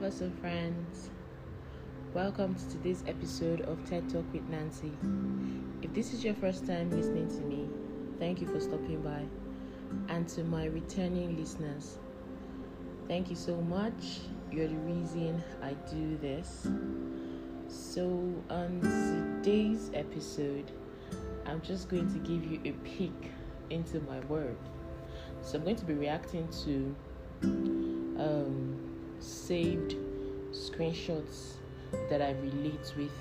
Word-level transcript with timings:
lovers 0.00 0.20
and 0.20 0.38
friends. 0.38 1.10
Welcome 2.14 2.54
to 2.54 2.70
today's 2.70 3.02
episode 3.08 3.62
of 3.62 3.84
TED 3.84 4.08
Talk 4.08 4.32
with 4.32 4.48
Nancy. 4.48 4.96
If 5.82 5.92
this 5.92 6.12
is 6.12 6.22
your 6.22 6.34
first 6.34 6.68
time 6.68 6.88
listening 6.92 7.26
to 7.26 7.40
me, 7.40 7.68
thank 8.20 8.40
you 8.40 8.46
for 8.46 8.60
stopping 8.60 9.02
by. 9.02 9.24
And 10.14 10.28
to 10.28 10.44
my 10.44 10.66
returning 10.66 11.36
listeners, 11.36 11.98
thank 13.08 13.28
you 13.28 13.34
so 13.34 13.56
much. 13.56 14.20
You're 14.52 14.68
the 14.68 14.76
reason 14.76 15.42
I 15.60 15.72
do 15.90 16.16
this. 16.18 16.68
So, 17.66 18.44
on 18.50 18.80
today's 19.42 19.90
episode, 19.94 20.70
I'm 21.44 21.60
just 21.60 21.88
going 21.88 22.08
to 22.12 22.18
give 22.20 22.44
you 22.44 22.60
a 22.66 22.72
peek 22.86 23.32
into 23.70 23.98
my 24.02 24.20
word. 24.26 24.58
So, 25.42 25.58
I'm 25.58 25.64
going 25.64 25.74
to 25.74 25.84
be 25.84 25.94
reacting 25.94 26.48
to 26.64 26.96
um, 28.22 28.87
saved 29.20 29.96
screenshots 30.52 31.54
that 32.08 32.22
I 32.22 32.32
relate 32.32 32.92
with. 32.96 33.12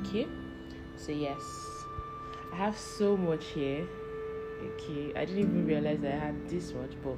Okay, 0.00 0.26
so 0.96 1.12
yes, 1.12 1.40
I 2.52 2.56
have 2.56 2.76
so 2.76 3.16
much 3.16 3.44
here. 3.46 3.86
Okay, 4.62 5.12
I 5.14 5.24
didn't 5.24 5.40
even 5.40 5.66
realize 5.66 6.04
I 6.04 6.10
had 6.10 6.48
this 6.48 6.72
much, 6.72 6.92
but 7.02 7.16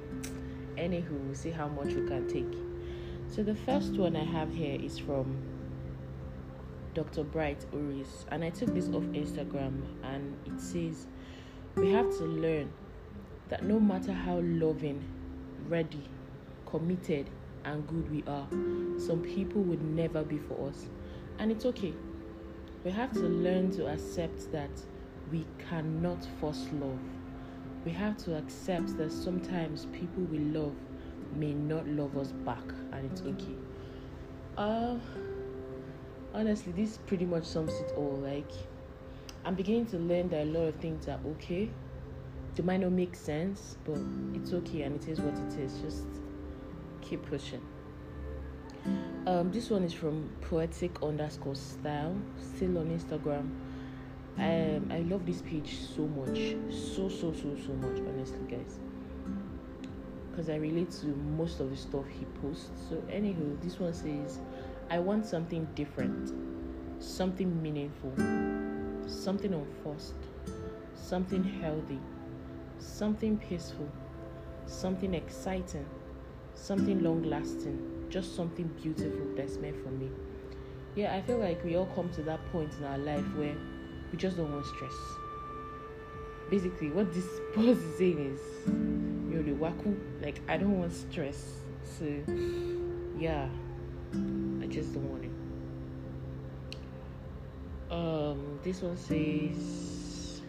anywho, 0.77 1.11
we'll 1.25 1.35
see 1.35 1.51
how 1.51 1.69
much 1.69 1.95
we 1.95 2.07
can 2.07 2.29
take. 2.29 2.53
So 3.29 3.43
the 3.43 3.55
first 3.55 3.93
one 3.93 4.17
I 4.17 4.25
have 4.25 4.53
here 4.53 4.79
is 4.81 4.99
from 4.99 5.37
Dr. 6.95 7.23
Bright 7.25 7.65
Oris, 7.73 8.27
and 8.31 8.45
I 8.45 8.51
took 8.51 8.75
this 8.75 8.89
off 8.89 9.05
Instagram, 9.05 9.83
and 10.03 10.37
it 10.47 10.61
says, 10.61 11.07
"We 11.77 11.91
have 11.93 12.11
to 12.19 12.25
learn 12.25 12.71
that 13.49 13.65
no 13.65 13.81
matter 13.81 14.13
how 14.13 14.41
loving, 14.41 15.03
ready, 15.69 16.03
committed, 16.67 17.30
and 17.65 17.87
good 17.87 18.11
we 18.11 18.25
are, 18.27 18.49
some 18.99 19.23
people 19.23 19.63
would 19.63 19.83
never 19.83 20.23
be 20.23 20.39
for 20.39 20.69
us. 20.69 20.89
And 21.39 21.51
it's 21.51 21.65
okay. 21.67 21.95
We 22.85 22.91
have 22.91 23.13
to 23.13 23.21
learn 23.21 23.71
to 23.73 23.87
accept 23.87 24.51
that 24.52 24.71
we 25.30 25.47
cannot 25.69 26.27
force 26.41 26.67
love. 26.73 26.99
We 27.85 27.93
have 27.93 28.17
to 28.25 28.37
accept 28.37 28.97
that 28.99 29.13
sometimes 29.13 29.87
people 29.87 30.23
we 30.25 30.39
love 30.39 30.75
may 31.35 31.52
not 31.55 31.87
love 31.87 32.17
us 32.17 32.33
back, 32.33 32.65
and 32.93 33.11
it's 33.11 33.23
okay. 33.23 33.57
Uh, 34.57 34.97
honestly, 36.35 36.73
this 36.73 36.99
pretty 37.07 37.24
much 37.24 37.45
sums 37.45 37.73
it 37.74 37.93
all. 37.97 38.19
Like, 38.23 38.51
I'm 39.45 39.55
beginning 39.55 39.87
to 39.87 39.99
learn 39.99 40.29
that 40.30 40.43
a 40.43 40.45
lot 40.45 40.65
of 40.65 40.74
things 40.77 41.09
are 41.09 41.21
okay. 41.27 41.71
They 42.55 42.63
might 42.63 42.80
not 42.80 42.93
make 42.93 43.15
sense, 43.15 43.77
but 43.85 43.99
it's 44.35 44.52
okay, 44.52 44.83
and 44.83 44.97
it 44.97 45.09
is 45.09 45.21
what 45.21 45.39
it 45.39 45.61
is. 45.61 45.79
Just 45.80 46.05
keep 47.11 47.27
pushing. 47.27 47.61
Um, 49.27 49.51
this 49.51 49.69
one 49.69 49.83
is 49.83 49.93
from 49.93 50.30
poetic 50.43 51.03
underscore 51.03 51.57
style, 51.57 52.17
still 52.41 52.79
on 52.79 52.87
Instagram. 52.87 53.51
Um, 54.39 54.91
I 54.91 55.01
love 55.01 55.27
this 55.27 55.43
page 55.43 55.77
so 55.95 56.07
much, 56.07 56.55
so 56.73 57.09
so 57.09 57.33
so 57.33 57.57
so 57.67 57.73
much, 57.75 57.99
honestly, 57.99 58.39
guys. 58.49 58.79
Because 60.30 60.49
I 60.49 60.57
relate 60.57 60.93
to 61.02 61.07
most 61.37 61.59
of 61.61 61.71
the 61.71 61.77
stuff 61.77 62.05
he 62.09 62.25
posts. 62.41 62.71
So, 62.89 62.97
anywho, 63.11 63.61
this 63.61 63.79
one 63.80 63.93
says, 63.93 64.39
"I 64.89 65.00
want 65.00 65.27
something 65.27 65.67
different, 65.75 66.33
something 67.00 67.61
meaningful, 67.61 68.12
something 69.06 69.53
unforced, 69.53 70.15
something 70.95 71.43
healthy, 71.43 71.99
something 72.78 73.37
peaceful, 73.37 73.89
something 74.67 75.12
exciting." 75.12 75.84
Something 76.61 77.03
long 77.03 77.22
lasting, 77.22 78.06
just 78.11 78.37
something 78.37 78.69
beautiful 78.83 79.27
that's 79.34 79.56
meant 79.56 79.83
for 79.83 79.91
me. 79.91 80.11
Yeah, 80.95 81.15
I 81.15 81.23
feel 81.23 81.39
like 81.39 81.65
we 81.65 81.77
all 81.77 81.87
come 81.87 82.11
to 82.11 82.23
that 82.25 82.45
point 82.53 82.73
in 82.79 82.84
our 82.84 82.99
life 82.99 83.25
where 83.34 83.55
we 84.12 84.19
just 84.19 84.37
don't 84.37 84.53
want 84.53 84.67
stress. 84.67 84.93
Basically, 86.51 86.91
what 86.91 87.12
this 87.15 87.27
boss 87.55 87.77
is 87.77 87.99
saying 87.99 88.19
is, 88.34 88.41
you 88.67 89.37
know, 89.37 89.43
the 89.43 89.53
waku, 89.53 89.97
like, 90.21 90.41
I 90.49 90.57
don't 90.57 90.79
want 90.79 90.93
stress. 90.93 91.61
So, 91.99 92.05
yeah, 93.19 93.49
I 94.61 94.67
just 94.67 94.93
don't 94.93 95.11
want 95.11 95.25
it. 95.25 95.31
Um, 97.91 98.61
this 98.63 98.83
one 98.83 98.97
says, 98.97 100.43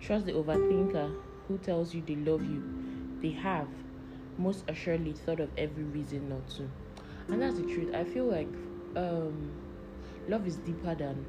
trust 0.00 0.26
the 0.26 0.32
overthinker 0.32 1.14
who 1.48 1.58
tells 1.58 1.92
you 1.94 2.02
they 2.06 2.16
love 2.16 2.42
you. 2.42 2.62
They 3.20 3.30
have 3.30 3.68
most 4.38 4.64
assuredly 4.68 5.12
thought 5.12 5.40
of 5.40 5.50
every 5.56 5.84
reason 5.84 6.28
not 6.28 6.48
to. 6.50 6.68
And 7.28 7.40
that's 7.40 7.56
the 7.56 7.62
truth. 7.62 7.94
I 7.94 8.04
feel 8.04 8.24
like 8.24 8.48
um, 8.96 9.50
love 10.28 10.46
is 10.46 10.56
deeper 10.56 10.94
than 10.94 11.24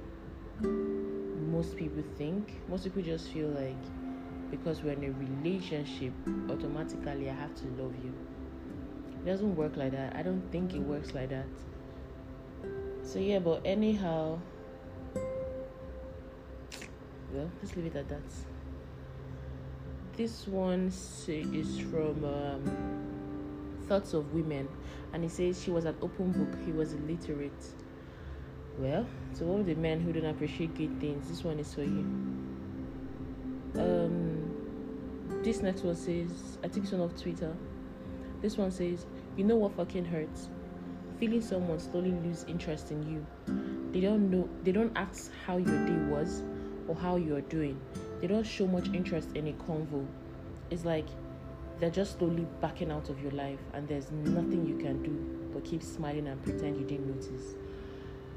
most 1.52 1.76
people 1.78 2.04
think. 2.18 2.62
Most 2.68 2.84
people 2.84 3.02
just 3.02 3.30
feel 3.30 3.48
like 3.50 3.76
because 4.52 4.84
we're 4.84 4.94
in 4.94 5.04
a 5.04 5.12
relationship, 5.12 6.14
automatically 6.50 7.30
I 7.30 7.34
have 7.34 7.56
to 7.56 7.66
love 7.82 7.94
you. 8.04 8.14
It 9.12 9.26
doesn't 9.26 9.56
work 9.56 9.76
like 9.76 9.92
that. 9.92 10.16
I 10.16 10.22
don't 10.22 10.44
think 10.52 10.74
it 10.74 10.82
works 10.82 11.14
like 11.14 11.30
that. 11.30 11.46
So, 13.04 13.20
yeah, 13.20 13.40
but 13.40 13.62
anyhow, 13.66 14.40
well, 17.32 17.50
let's 17.62 17.76
leave 17.76 17.88
it 17.88 17.96
at 17.96 18.10
that 18.10 18.55
this 20.18 20.48
one 20.48 20.88
is 21.28 21.80
from 21.92 22.24
um, 22.24 23.06
Thoughts 23.88 24.14
of 24.14 24.34
Women, 24.34 24.68
and 25.14 25.24
he 25.24 25.30
says 25.30 25.62
she 25.62 25.72
was 25.72 25.86
an 25.86 25.96
open 26.02 26.32
book. 26.32 26.66
He 26.66 26.72
was 26.72 26.94
illiterate. 26.94 27.52
Well, 28.78 29.06
to 29.38 29.46
all 29.46 29.64
the 29.64 29.76
men 29.76 30.00
who 30.00 30.14
don't 30.14 30.26
appreciate 30.26 30.76
good 30.76 31.00
things, 31.00 31.28
this 31.28 31.44
one 31.44 31.60
is 31.60 31.74
for 31.74 31.84
you. 31.84 32.06
Um, 33.76 34.52
this 35.44 35.62
next 35.62 35.84
one 35.84 35.96
says, 35.96 36.58
I 36.64 36.68
think 36.68 36.86
it's 36.86 36.92
one 36.94 37.02
of 37.02 37.22
Twitter. 37.22 37.54
This 38.42 38.58
one 38.58 38.72
says, 38.72 39.06
you 39.36 39.44
know 39.44 39.56
what 39.56 39.76
fucking 39.76 40.06
hurts? 40.06 40.50
Feeling 41.20 41.42
someone 41.42 41.80
slowly 41.80 42.12
lose 42.12 42.46
interest 42.48 42.92
in 42.92 43.04
you. 43.04 43.26
They 43.92 44.02
don't 44.02 44.30
know. 44.30 44.50
They 44.64 44.72
don't 44.72 44.96
ask 44.98 45.32
how 45.46 45.58
your 45.58 45.86
day 45.86 45.98
was 46.12 46.44
or 46.88 46.96
how 46.96 47.16
you're 47.16 47.42
doing 47.42 47.80
they 48.26 48.34
don't 48.34 48.44
show 48.44 48.66
much 48.66 48.88
interest 48.92 49.30
in 49.36 49.50
a 49.50 49.52
convo. 49.52 50.04
It's 50.72 50.84
like 50.84 51.06
they're 51.80 51.92
just 51.92 52.18
slowly 52.18 52.48
backing 52.60 52.92
out 52.92 53.08
of 53.10 53.22
your 53.22 53.32
life, 53.34 53.60
and 53.76 53.88
there's 53.88 54.10
nothing 54.10 54.66
you 54.66 54.78
can 54.78 55.04
do 55.04 55.52
but 55.54 55.64
keep 55.64 55.84
smiling 55.84 56.26
and 56.28 56.42
pretend 56.42 56.80
you 56.80 56.88
didn't 56.88 57.06
notice. 57.06 57.54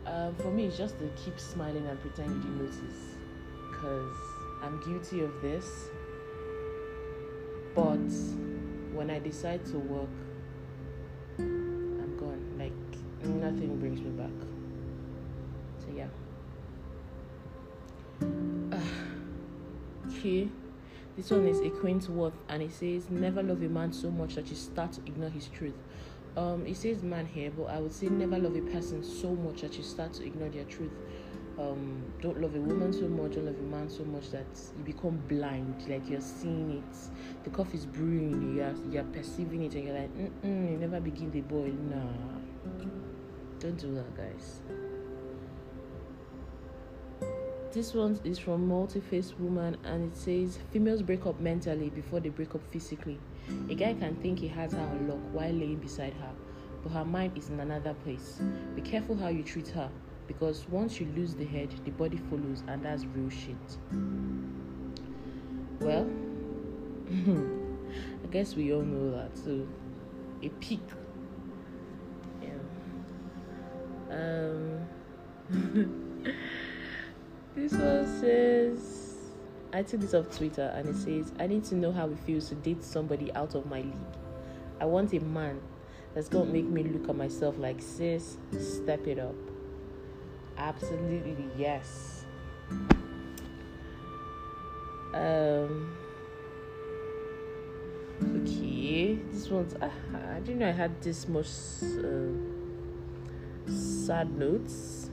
Um, 0.05 0.35
for 0.35 0.51
me, 0.51 0.67
it's 0.67 0.77
just 0.77 0.99
to 0.99 1.11
keep 1.17 1.41
smiling 1.41 1.87
and 1.87 1.99
pretend 2.03 2.29
you 2.35 2.41
didn't 2.43 2.59
notice, 2.59 3.17
because 3.71 4.15
I'm 4.63 4.79
guilty 4.81 5.21
of 5.21 5.33
this. 5.41 5.65
But 7.75 8.13
when 8.95 9.09
I 9.09 9.21
decide 9.21 9.65
to 9.67 9.79
work, 9.79 10.11
I'm 11.39 12.15
gone. 12.19 12.45
Like 12.59 13.25
nothing 13.25 13.79
brings 13.79 14.03
me 14.03 14.11
back. 14.11 14.58
Okay. 20.19 20.49
This 21.17 21.31
one 21.31 21.47
is 21.47 21.61
a 21.61 21.71
Queen's 21.71 22.09
Worth 22.09 22.35
and 22.49 22.61
it 22.61 22.73
says, 22.73 23.09
Never 23.09 23.41
love 23.41 23.63
a 23.63 23.69
man 23.69 23.93
so 23.93 24.11
much 24.11 24.35
that 24.35 24.49
you 24.49 24.57
start 24.57 24.91
to 24.95 25.01
ignore 25.07 25.31
his 25.31 25.47
truth. 25.47 25.77
Um, 26.37 26.67
it 26.67 26.77
says 26.77 27.05
man 27.05 27.25
here, 27.25 27.53
but 27.57 27.67
I 27.67 27.79
would 27.79 27.93
say 27.93 28.09
never 28.09 28.37
love 28.37 28.57
a 28.57 28.61
person 28.63 29.05
so 29.05 29.37
much 29.37 29.61
that 29.61 29.77
you 29.77 29.85
start 29.85 30.13
to 30.15 30.27
ignore 30.27 30.49
their 30.49 30.65
truth. 30.65 30.91
Um, 31.57 32.03
don't 32.21 32.41
love 32.41 32.57
a 32.57 32.59
woman 32.59 32.93
so 32.93 33.07
much, 33.07 33.35
don't 33.35 33.47
love 33.47 33.59
a 33.61 33.63
man 33.63 33.89
so 33.89 34.05
much 34.05 34.31
that 34.31 34.47
you 34.77 34.85
become 34.85 35.23
blind, 35.29 35.85
like 35.89 36.09
you're 36.09 36.21
seeing 36.21 36.83
it. 36.83 36.97
The 37.45 37.51
coffee 37.51 37.79
is 37.79 37.87
brewing, 37.87 38.57
you're 38.57 38.75
you're 38.91 39.05
perceiving 39.13 39.63
it, 39.63 39.75
and 39.75 39.85
you're 39.85 39.99
like, 39.99 40.17
mm 40.17 40.71
you 40.73 40.79
never 40.79 40.99
begin 40.99 41.31
the 41.31 41.43
boil. 41.43 41.73
Nah, 41.91 42.81
don't 43.61 43.77
do 43.77 43.95
that, 43.95 44.17
guys. 44.17 44.63
This 47.71 47.93
one 47.93 48.19
is 48.25 48.39
from 48.39 48.67
Multi-Faced 48.67 49.39
Woman 49.39 49.77
and 49.85 50.11
it 50.11 50.17
says 50.17 50.59
females 50.73 51.03
break 51.03 51.27
up 51.27 51.39
mentally 51.39 51.91
before 51.91 52.19
they 52.19 52.31
break 52.31 52.55
up 52.55 52.63
physically. 52.71 53.21
A 53.69 53.75
guy 53.75 53.93
can 53.93 54.17
think 54.17 54.39
he 54.39 54.49
has 54.49 54.73
her 54.73 54.81
on 54.81 55.07
lock 55.07 55.19
while 55.33 55.53
laying 55.53 55.77
beside 55.77 56.15
her, 56.15 56.33
but 56.83 56.93
her 56.93 57.05
mind 57.05 57.37
is 57.37 57.51
in 57.51 57.61
another 57.61 57.93
place. 58.05 58.41
Be 58.75 58.81
careful 58.81 59.17
how 59.17 59.29
you 59.29 59.43
treat 59.43 59.69
her 59.69 59.91
because 60.27 60.67
once 60.71 60.99
you 60.99 61.09
lose 61.15 61.35
the 61.35 61.45
head, 61.45 61.69
the 61.85 61.91
body 61.91 62.17
follows, 62.31 62.63
and 62.69 62.83
that's 62.83 63.05
real 63.05 63.29
shit. 63.29 63.57
Well, 65.81 66.09
I 68.25 68.27
guess 68.31 68.55
we 68.55 68.73
all 68.73 68.83
know 68.83 69.11
that. 69.11 69.37
So, 69.37 69.67
a 70.43 70.49
peak. 70.61 70.81
Yeah. 72.43 72.49
Um. 74.11 76.05
This 77.59 77.73
one 77.73 78.21
says, 78.21 79.17
I 79.73 79.83
took 79.83 80.01
this 80.01 80.15
off 80.15 80.31
Twitter 80.37 80.73
and 80.77 80.89
it 80.89 80.97
says, 80.97 81.33
I 81.41 81.49
need 81.49 81.65
to 81.65 81.75
know 81.75 81.91
how 81.91 82.09
it 82.09 82.19
feels 82.21 82.49
to 82.51 82.55
date 82.55 82.85
somebody 82.85 83.33
out 83.35 83.57
of 83.57 83.67
my 83.67 83.81
league. 83.81 83.95
I 84.81 84.85
want 84.85 85.13
a 85.13 85.19
man 85.19 85.61
that's 86.15 86.29
gonna 86.29 86.53
make 86.53 86.67
me 86.67 86.85
look 86.85 87.09
at 87.09 87.17
myself 87.17 87.59
like, 87.59 87.83
sis, 87.83 88.37
step 88.61 89.09
it 89.09 89.19
up. 89.19 89.35
Absolutely, 90.57 91.49
yes. 91.59 92.25
Um, 95.13 95.97
okay, 98.23 99.17
this 99.33 99.49
one's. 99.49 99.75
Uh, 99.75 99.91
I 100.31 100.39
didn't 100.41 100.61
know 100.61 100.69
I 100.69 100.73
had 100.73 101.03
this 101.03 101.27
much 101.27 101.49
uh, 101.83 102.31
sad 103.67 104.31
notes. 104.39 105.08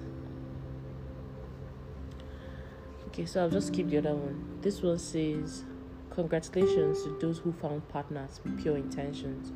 Okay, 3.15 3.25
so 3.25 3.43
I'll 3.43 3.49
just 3.49 3.71
keep 3.71 3.87
the 3.87 3.99
other 3.99 4.13
one. 4.13 4.59
This 4.59 4.81
one 4.81 4.99
says, 4.99 5.63
Congratulations 6.09 7.01
to 7.03 7.17
those 7.21 7.37
who 7.37 7.53
found 7.53 7.87
partners 7.87 8.41
with 8.43 8.61
pure 8.61 8.75
intentions. 8.75 9.53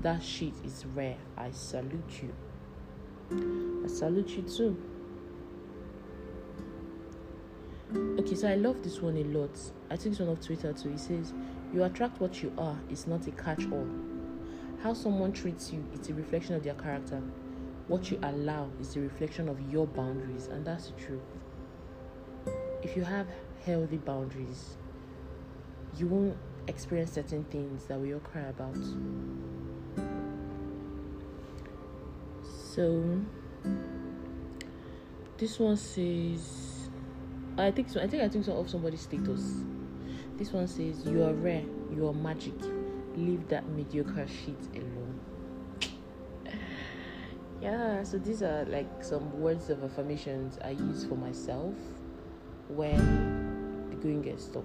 That 0.00 0.22
shit 0.22 0.52
is 0.64 0.86
rare. 0.94 1.16
I 1.36 1.50
salute 1.50 2.22
you. 2.22 3.82
I 3.84 3.88
salute 3.88 4.28
you 4.28 4.42
too. 4.42 4.80
Okay, 8.20 8.36
so 8.36 8.46
I 8.46 8.54
love 8.54 8.80
this 8.84 9.02
one 9.02 9.16
a 9.16 9.24
lot. 9.24 9.58
I 9.90 9.96
took 9.96 10.12
this 10.12 10.20
one 10.20 10.28
off 10.28 10.40
Twitter 10.40 10.72
too. 10.72 10.90
It 10.90 11.00
says, 11.00 11.32
You 11.74 11.82
attract 11.82 12.20
what 12.20 12.44
you 12.44 12.52
are, 12.58 12.78
it's 12.88 13.08
not 13.08 13.26
a 13.26 13.32
catch 13.32 13.66
all. 13.72 13.88
How 14.84 14.94
someone 14.94 15.32
treats 15.32 15.72
you 15.72 15.84
is 16.00 16.08
a 16.10 16.14
reflection 16.14 16.54
of 16.54 16.62
their 16.62 16.74
character. 16.74 17.20
What 17.88 18.08
you 18.08 18.20
allow 18.22 18.70
is 18.80 18.94
a 18.94 19.00
reflection 19.00 19.48
of 19.48 19.60
your 19.68 19.88
boundaries, 19.88 20.46
and 20.46 20.64
that's 20.64 20.90
the 20.90 21.00
truth 21.00 21.22
if 22.82 22.96
you 22.96 23.04
have 23.04 23.26
healthy 23.64 23.98
boundaries, 23.98 24.76
you 25.96 26.06
won't 26.06 26.36
experience 26.66 27.12
certain 27.12 27.44
things 27.44 27.84
that 27.86 27.98
we 27.98 28.14
all 28.14 28.20
cry 28.20 28.42
about. 28.42 28.76
So 32.74 33.20
this 35.36 35.58
one 35.58 35.76
says 35.76 36.88
I 37.58 37.70
think 37.70 37.90
so 37.90 38.00
I 38.00 38.06
think 38.06 38.22
I 38.22 38.28
think 38.28 38.44
so 38.44 38.56
of 38.56 38.70
somebody's 38.70 39.02
status. 39.02 39.62
This 40.36 40.52
one 40.52 40.66
says 40.66 41.04
you 41.04 41.22
are 41.24 41.34
rare, 41.34 41.64
you 41.94 42.08
are 42.08 42.14
magic. 42.14 42.54
Leave 43.16 43.46
that 43.48 43.68
mediocre 43.68 44.26
shit 44.26 44.56
alone. 44.74 45.20
yeah, 47.60 48.02
so 48.04 48.16
these 48.18 48.42
are 48.42 48.64
like 48.66 49.04
some 49.04 49.38
words 49.40 49.68
of 49.68 49.82
affirmations 49.82 50.58
I 50.64 50.70
use 50.70 51.04
for 51.04 51.16
myself 51.16 51.74
when 52.74 53.88
the 53.90 53.96
going 53.96 54.22
gets 54.22 54.46
tough. 54.46 54.64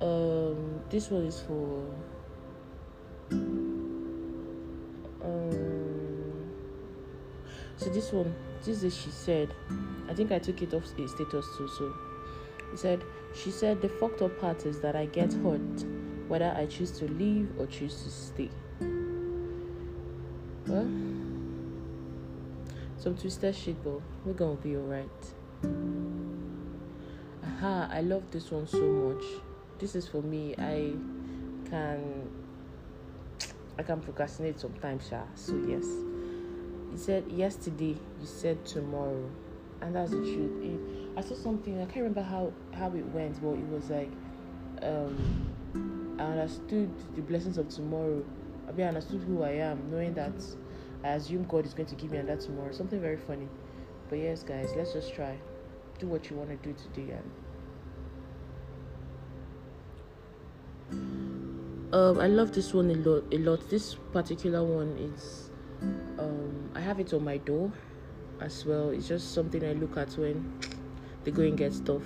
Um, 0.00 0.80
this 0.90 1.10
one 1.10 1.26
is 1.26 1.40
for 1.40 1.84
um. 5.22 6.50
So 7.76 7.90
this 7.90 8.12
one, 8.12 8.34
this 8.64 8.82
is 8.82 8.96
she 8.96 9.10
said. 9.10 9.54
I 10.08 10.14
think 10.14 10.32
I 10.32 10.38
took 10.38 10.62
it 10.62 10.74
off 10.74 10.84
a 10.84 11.08
status 11.08 11.46
too. 11.56 11.68
So 11.68 11.94
he 12.70 12.76
said 12.76 13.02
she 13.34 13.50
said 13.50 13.80
the 13.80 13.88
fucked 13.88 14.22
up 14.22 14.38
part 14.40 14.66
is 14.66 14.80
that 14.80 14.94
I 14.94 15.06
get 15.06 15.32
hurt 15.32 15.84
whether 16.28 16.54
I 16.56 16.66
choose 16.66 16.90
to 16.92 17.06
leave 17.06 17.50
or 17.58 17.66
choose 17.66 18.02
to 18.02 18.10
stay. 18.10 18.50
Well 20.66 21.13
some 23.04 23.14
twisted 23.14 23.54
shit, 23.54 23.84
but 23.84 24.00
we're 24.24 24.32
gonna 24.32 24.54
be 24.54 24.76
alright. 24.76 25.10
Aha, 27.44 27.90
I 27.92 28.00
love 28.00 28.22
this 28.30 28.50
one 28.50 28.66
so 28.66 28.80
much. 28.80 29.22
This 29.78 29.94
is 29.94 30.08
for 30.08 30.22
me. 30.22 30.54
I 30.56 30.94
can 31.68 32.30
I 33.78 33.82
can 33.82 34.00
procrastinate 34.00 34.58
sometimes, 34.58 35.06
yeah. 35.12 35.24
So 35.34 35.54
yes. 35.68 35.84
He 36.92 36.96
said 36.96 37.30
yesterday, 37.30 37.98
you 38.20 38.26
said 38.26 38.64
tomorrow. 38.64 39.30
And 39.82 39.94
that's 39.94 40.12
the 40.12 40.22
truth. 40.22 40.64
It, 40.64 40.80
I 41.18 41.20
saw 41.20 41.34
something, 41.34 41.74
I 41.82 41.84
can't 41.84 41.96
remember 41.96 42.22
how, 42.22 42.54
how 42.72 42.86
it 42.86 43.04
went, 43.08 43.34
but 43.42 43.50
it 43.50 43.68
was 43.68 43.90
like 43.90 44.10
um 44.80 45.44
I 46.18 46.22
understood 46.22 46.90
the 47.14 47.20
blessings 47.20 47.58
of 47.58 47.68
tomorrow. 47.68 48.24
I 48.66 48.72
mean 48.72 48.86
I 48.86 48.88
understood 48.88 49.20
who 49.24 49.42
I 49.42 49.50
am, 49.50 49.90
knowing 49.90 50.14
that 50.14 50.32
I 51.04 51.08
assume 51.08 51.44
God 51.44 51.66
is 51.66 51.74
going 51.74 51.88
to 51.88 51.94
give 51.94 52.10
me 52.10 52.16
another 52.16 52.40
tomorrow. 52.40 52.72
Something 52.72 53.00
very 53.00 53.18
funny. 53.18 53.46
But 54.08 54.20
yes, 54.20 54.42
guys, 54.42 54.70
let's 54.74 54.94
just 54.94 55.14
try. 55.14 55.36
Do 55.98 56.06
what 56.06 56.30
you 56.30 56.36
want 56.36 56.48
to 56.48 56.56
do 56.56 56.74
today 56.74 57.12
and 57.12 57.30
um, 61.92 62.18
I 62.18 62.26
love 62.26 62.52
this 62.52 62.72
one 62.74 62.90
a 62.90 62.94
lot. 62.94 63.24
A 63.32 63.38
lot. 63.38 63.70
This 63.70 63.96
particular 64.12 64.64
one 64.64 64.96
is, 64.98 65.50
um, 66.18 66.70
I 66.74 66.80
have 66.80 66.98
it 66.98 67.12
on 67.12 67.22
my 67.22 67.36
door, 67.36 67.70
as 68.40 68.64
well. 68.64 68.90
It's 68.90 69.06
just 69.06 69.32
something 69.32 69.64
I 69.64 69.74
look 69.74 69.96
at 69.96 70.12
when 70.18 70.58
the 71.22 71.30
going 71.30 71.54
gets 71.54 71.78
tough, 71.80 72.02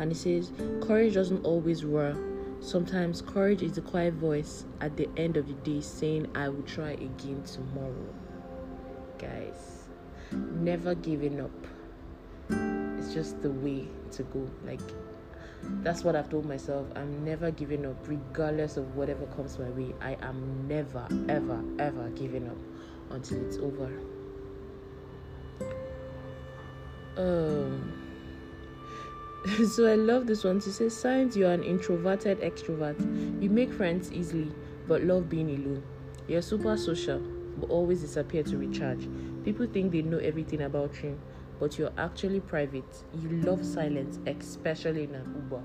and 0.00 0.10
it 0.10 0.16
says, 0.16 0.50
"Courage 0.80 1.14
doesn't 1.14 1.44
always 1.44 1.84
roar. 1.84 2.16
Sometimes 2.60 3.22
courage 3.22 3.62
is 3.62 3.72
the 3.72 3.80
quiet 3.80 4.14
voice 4.14 4.66
at 4.80 4.96
the 4.96 5.08
end 5.16 5.36
of 5.36 5.46
the 5.46 5.54
day 5.54 5.80
saying, 5.80 6.26
I 6.34 6.50
will 6.50 6.62
try 6.62 6.90
again 6.90 7.42
tomorrow 7.44 8.14
guys. 9.20 9.84
Never 10.32 10.94
giving 10.94 11.40
up. 11.40 11.50
It's 12.98 13.12
just 13.12 13.40
the 13.42 13.50
way 13.50 13.88
to 14.12 14.22
go. 14.24 14.48
Like, 14.64 14.80
that's 15.82 16.02
what 16.04 16.16
I've 16.16 16.30
told 16.30 16.46
myself. 16.46 16.86
I'm 16.96 17.24
never 17.24 17.50
giving 17.50 17.84
up, 17.86 17.96
regardless 18.08 18.76
of 18.76 18.96
whatever 18.96 19.26
comes 19.26 19.58
my 19.58 19.68
way. 19.70 19.94
I 20.00 20.16
am 20.22 20.66
never, 20.66 21.06
ever, 21.28 21.62
ever 21.78 22.08
giving 22.10 22.48
up 22.48 22.56
until 23.10 23.44
it's 23.46 23.58
over. 23.58 23.90
Um, 27.16 27.92
so 29.74 29.86
I 29.86 29.96
love 29.96 30.26
this 30.26 30.44
one. 30.44 30.60
To 30.60 30.72
say, 30.72 30.88
signs 30.88 31.36
you 31.36 31.46
are 31.46 31.52
an 31.52 31.62
introverted 31.62 32.40
extrovert. 32.40 32.98
You 33.42 33.50
make 33.50 33.72
friends 33.72 34.12
easily, 34.12 34.52
but 34.88 35.02
love 35.02 35.28
being 35.28 35.50
alone. 35.50 35.82
You're 36.28 36.42
super 36.42 36.76
social 36.76 37.20
but 37.60 37.70
always 37.70 38.00
disappear 38.00 38.42
to 38.44 38.56
recharge. 38.56 39.08
People 39.44 39.66
think 39.66 39.92
they 39.92 40.02
know 40.02 40.18
everything 40.18 40.62
about 40.62 41.02
you, 41.02 41.18
but 41.58 41.78
you're 41.78 41.92
actually 41.98 42.40
private. 42.40 43.04
You 43.14 43.28
love 43.42 43.64
silence, 43.64 44.18
especially 44.26 45.04
in 45.04 45.14
an 45.14 45.32
Uber. 45.34 45.62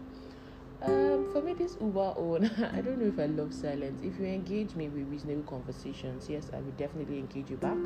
Um, 0.82 1.30
for 1.32 1.42
me, 1.42 1.54
this 1.54 1.78
Uber 1.82 2.14
own, 2.18 2.46
I 2.74 2.82
don't 2.82 3.00
know 3.00 3.08
if 3.08 3.20
I 3.20 3.26
love 3.26 3.54
silence. 3.54 4.02
If 4.04 4.20
you 4.20 4.26
engage 4.26 4.76
me 4.76 4.90
with 4.90 5.08
reasonable 5.08 5.44
conversations, 5.44 6.30
yes, 6.30 6.52
I 6.54 6.58
will 6.58 6.74
definitely 6.78 7.18
engage 7.20 7.50
you 7.50 7.58
back. 7.58 7.78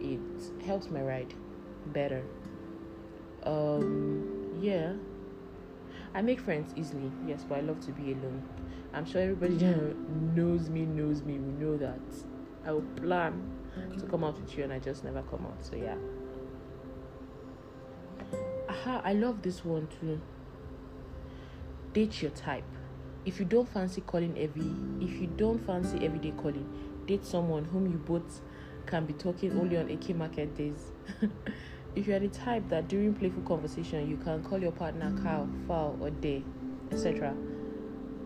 It 0.00 0.64
helps 0.64 0.88
my 0.90 1.02
ride 1.02 1.34
better. 1.86 2.24
Um, 3.42 4.58
yeah, 4.60 4.92
I 6.14 6.22
make 6.22 6.40
friends 6.40 6.72
easily, 6.76 7.10
yes, 7.26 7.44
but 7.48 7.58
I 7.58 7.60
love 7.60 7.80
to 7.86 7.92
be 7.92 8.12
alone. 8.12 8.42
I'm 8.92 9.04
sure 9.04 9.20
everybody 9.20 9.54
knows 10.34 10.68
me, 10.68 10.86
knows 10.86 11.22
me, 11.22 11.38
we 11.38 11.52
know 11.64 11.76
that. 11.76 12.00
I 12.66 12.72
will 12.72 12.84
plan 12.96 13.40
to 13.98 14.06
come 14.06 14.24
out 14.24 14.40
with 14.40 14.56
you 14.56 14.64
and 14.64 14.72
I 14.72 14.78
just 14.78 15.04
never 15.04 15.22
come 15.22 15.46
out. 15.46 15.64
So 15.64 15.76
yeah. 15.76 15.96
Aha, 18.68 19.00
I 19.04 19.12
love 19.14 19.42
this 19.42 19.64
one 19.64 19.88
too. 20.00 20.20
Date 21.92 22.22
your 22.22 22.30
type. 22.32 22.64
If 23.24 23.38
you 23.38 23.44
don't 23.44 23.68
fancy 23.68 24.00
calling 24.00 24.36
every 24.38 24.70
if 25.04 25.20
you 25.20 25.26
don't 25.36 25.58
fancy 25.66 26.04
everyday 26.04 26.32
calling, 26.32 26.66
date 27.06 27.24
someone 27.24 27.64
whom 27.64 27.86
you 27.90 27.98
both 27.98 28.40
can 28.86 29.06
be 29.06 29.12
talking 29.12 29.58
only 29.58 29.76
on 29.76 29.90
Eke 29.90 30.14
market 30.14 30.56
days. 30.56 30.92
if 31.96 32.06
you 32.06 32.14
are 32.14 32.18
the 32.18 32.28
type 32.28 32.68
that 32.68 32.88
during 32.88 33.14
playful 33.14 33.42
conversation 33.42 34.08
you 34.08 34.16
can 34.16 34.42
call 34.42 34.58
your 34.58 34.72
partner 34.72 35.12
cow, 35.22 35.48
fowl, 35.66 35.96
or 36.00 36.10
day, 36.10 36.42
etc. 36.90 37.34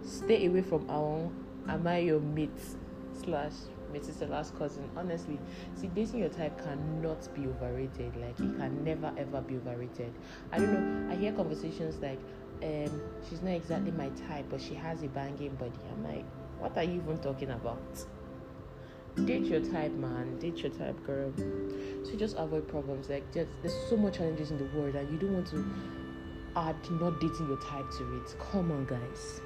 Stay 0.02 0.46
away 0.46 0.62
from 0.62 0.88
our 0.90 1.30
am 1.68 1.86
I 1.86 1.98
your 1.98 2.20
mate 2.20 2.50
slash 3.22 3.52
my 3.94 4.26
last 4.26 4.56
cousin. 4.58 4.88
Honestly, 4.96 5.38
see, 5.74 5.88
dating 5.88 6.20
your 6.20 6.28
type 6.28 6.62
cannot 6.62 7.28
be 7.34 7.46
overrated. 7.46 8.16
Like, 8.16 8.38
it 8.40 8.56
can 8.58 8.84
never 8.84 9.12
ever 9.16 9.40
be 9.40 9.56
overrated. 9.56 10.12
I 10.52 10.58
don't 10.58 10.72
know. 10.72 11.12
I 11.12 11.16
hear 11.16 11.32
conversations 11.32 11.96
like, 12.02 12.18
um, 12.62 13.00
she's 13.28 13.42
not 13.42 13.52
exactly 13.52 13.90
my 13.92 14.08
type, 14.28 14.46
but 14.50 14.60
she 14.60 14.74
has 14.74 15.02
a 15.02 15.08
banging 15.08 15.54
body. 15.56 15.72
I'm 15.92 16.04
like, 16.04 16.24
what 16.58 16.76
are 16.76 16.82
you 16.82 17.02
even 17.02 17.18
talking 17.18 17.50
about? 17.50 18.04
Date 19.26 19.44
your 19.44 19.60
type, 19.60 19.92
man. 19.92 20.38
Date 20.38 20.58
your 20.58 20.72
type, 20.72 21.00
girl. 21.06 21.32
So 22.04 22.16
just 22.16 22.36
avoid 22.36 22.66
problems. 22.68 23.08
Like, 23.08 23.32
just 23.32 23.48
there's 23.62 23.88
so 23.88 23.96
much 23.96 24.16
challenges 24.16 24.50
in 24.50 24.58
the 24.58 24.64
world, 24.76 24.94
and 24.96 25.10
you 25.10 25.18
don't 25.18 25.34
want 25.34 25.46
to 25.48 25.64
add 26.56 26.76
not 26.90 27.20
dating 27.20 27.48
your 27.48 27.60
type 27.62 27.88
to 27.98 28.16
it. 28.16 28.34
Come 28.50 28.72
on, 28.72 28.86
guys. 28.86 29.40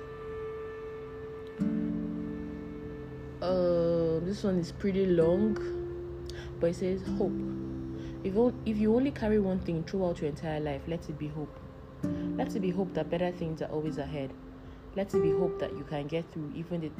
This 4.28 4.44
one 4.44 4.58
is 4.58 4.72
pretty 4.72 5.06
long, 5.06 5.56
but 6.60 6.70
it 6.70 6.76
says 6.76 7.00
hope. 7.16 7.32
If, 8.24 8.34
if 8.66 8.76
you 8.76 8.94
only 8.94 9.10
carry 9.10 9.40
one 9.40 9.58
thing 9.58 9.82
throughout 9.84 10.20
your 10.20 10.28
entire 10.28 10.60
life, 10.60 10.82
let 10.86 11.08
it 11.08 11.18
be 11.18 11.28
hope. 11.28 11.58
Let 12.36 12.54
it 12.54 12.60
be 12.60 12.70
hope 12.70 12.92
that 12.92 13.08
better 13.08 13.32
things 13.32 13.62
are 13.62 13.70
always 13.70 13.96
ahead. 13.96 14.34
Let 14.96 15.14
it 15.14 15.22
be 15.22 15.30
hope 15.30 15.58
that 15.60 15.72
you 15.72 15.82
can 15.84 16.08
get 16.08 16.30
through 16.30 16.52
even 16.54 16.80
the 16.82 16.90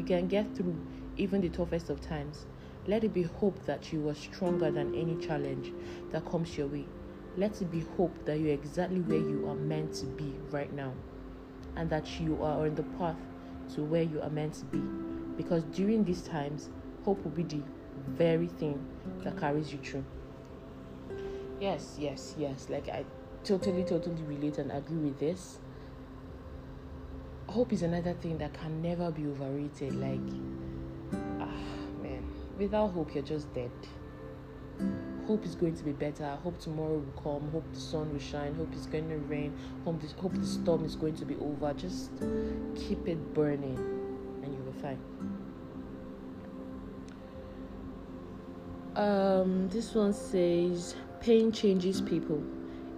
you 0.00 0.04
can 0.04 0.28
get 0.28 0.54
through 0.54 0.76
even 1.16 1.40
the 1.40 1.48
toughest 1.48 1.90
of 1.90 2.00
times. 2.00 2.46
Let 2.86 3.02
it 3.02 3.12
be 3.12 3.24
hope 3.24 3.64
that 3.66 3.92
you 3.92 4.08
are 4.08 4.14
stronger 4.14 4.70
than 4.70 4.94
any 4.94 5.16
challenge 5.16 5.72
that 6.12 6.24
comes 6.24 6.56
your 6.56 6.68
way. 6.68 6.84
Let 7.36 7.60
it 7.60 7.70
be 7.72 7.84
hope 7.96 8.24
that 8.26 8.38
you're 8.38 8.54
exactly 8.54 9.00
where 9.00 9.18
you 9.18 9.48
are 9.48 9.56
meant 9.56 9.92
to 9.94 10.06
be 10.06 10.34
right 10.50 10.72
now 10.72 10.92
and 11.74 11.90
that 11.90 12.20
you 12.20 12.40
are 12.42 12.64
on 12.64 12.76
the 12.76 12.84
path 12.84 13.18
to 13.74 13.82
where 13.82 14.02
you 14.04 14.22
are 14.22 14.30
meant 14.30 14.54
to 14.54 14.64
be. 14.66 14.80
Because 15.36 15.64
during 15.64 16.04
these 16.04 16.22
times, 16.22 16.70
hope 17.06 17.22
will 17.22 17.30
be 17.30 17.44
the 17.44 17.62
very 18.08 18.48
thing 18.48 18.84
that 19.22 19.38
carries 19.38 19.72
you 19.72 19.78
through. 19.78 20.04
Yes, 21.60 21.96
yes, 21.98 22.34
yes. 22.36 22.66
Like 22.68 22.88
I 22.88 23.04
totally, 23.44 23.84
totally 23.84 24.22
relate 24.24 24.58
and 24.58 24.72
agree 24.72 24.98
with 24.98 25.18
this. 25.20 25.60
Hope 27.48 27.72
is 27.72 27.82
another 27.82 28.12
thing 28.14 28.38
that 28.38 28.52
can 28.52 28.82
never 28.82 29.10
be 29.12 29.24
overrated. 29.26 29.94
Like, 29.94 30.20
ah, 31.40 31.48
man, 32.02 32.28
without 32.58 32.88
hope, 32.88 33.14
you're 33.14 33.22
just 33.22 33.54
dead. 33.54 33.70
Hope 35.28 35.44
is 35.44 35.54
going 35.54 35.76
to 35.76 35.84
be 35.84 35.92
better. 35.92 36.36
Hope 36.42 36.58
tomorrow 36.58 36.98
will 36.98 37.22
come. 37.22 37.50
Hope 37.52 37.72
the 37.72 37.80
sun 37.80 38.12
will 38.12 38.20
shine. 38.20 38.54
Hope 38.56 38.68
it's 38.72 38.86
going 38.86 39.08
to 39.08 39.16
rain. 39.16 39.56
Hope 39.84 40.00
the, 40.00 40.08
hope 40.20 40.34
the 40.34 40.44
storm 40.44 40.84
is 40.84 40.96
going 40.96 41.14
to 41.16 41.24
be 41.24 41.36
over. 41.36 41.72
Just 41.72 42.10
keep 42.74 43.06
it 43.06 43.32
burning, 43.32 43.78
and 44.42 44.52
you 44.52 44.60
will 44.60 44.72
be 44.72 44.82
fine. 44.82 45.35
Um, 48.96 49.68
this 49.68 49.94
one 49.94 50.14
says 50.14 50.96
pain 51.20 51.52
changes 51.52 52.00
people. 52.00 52.42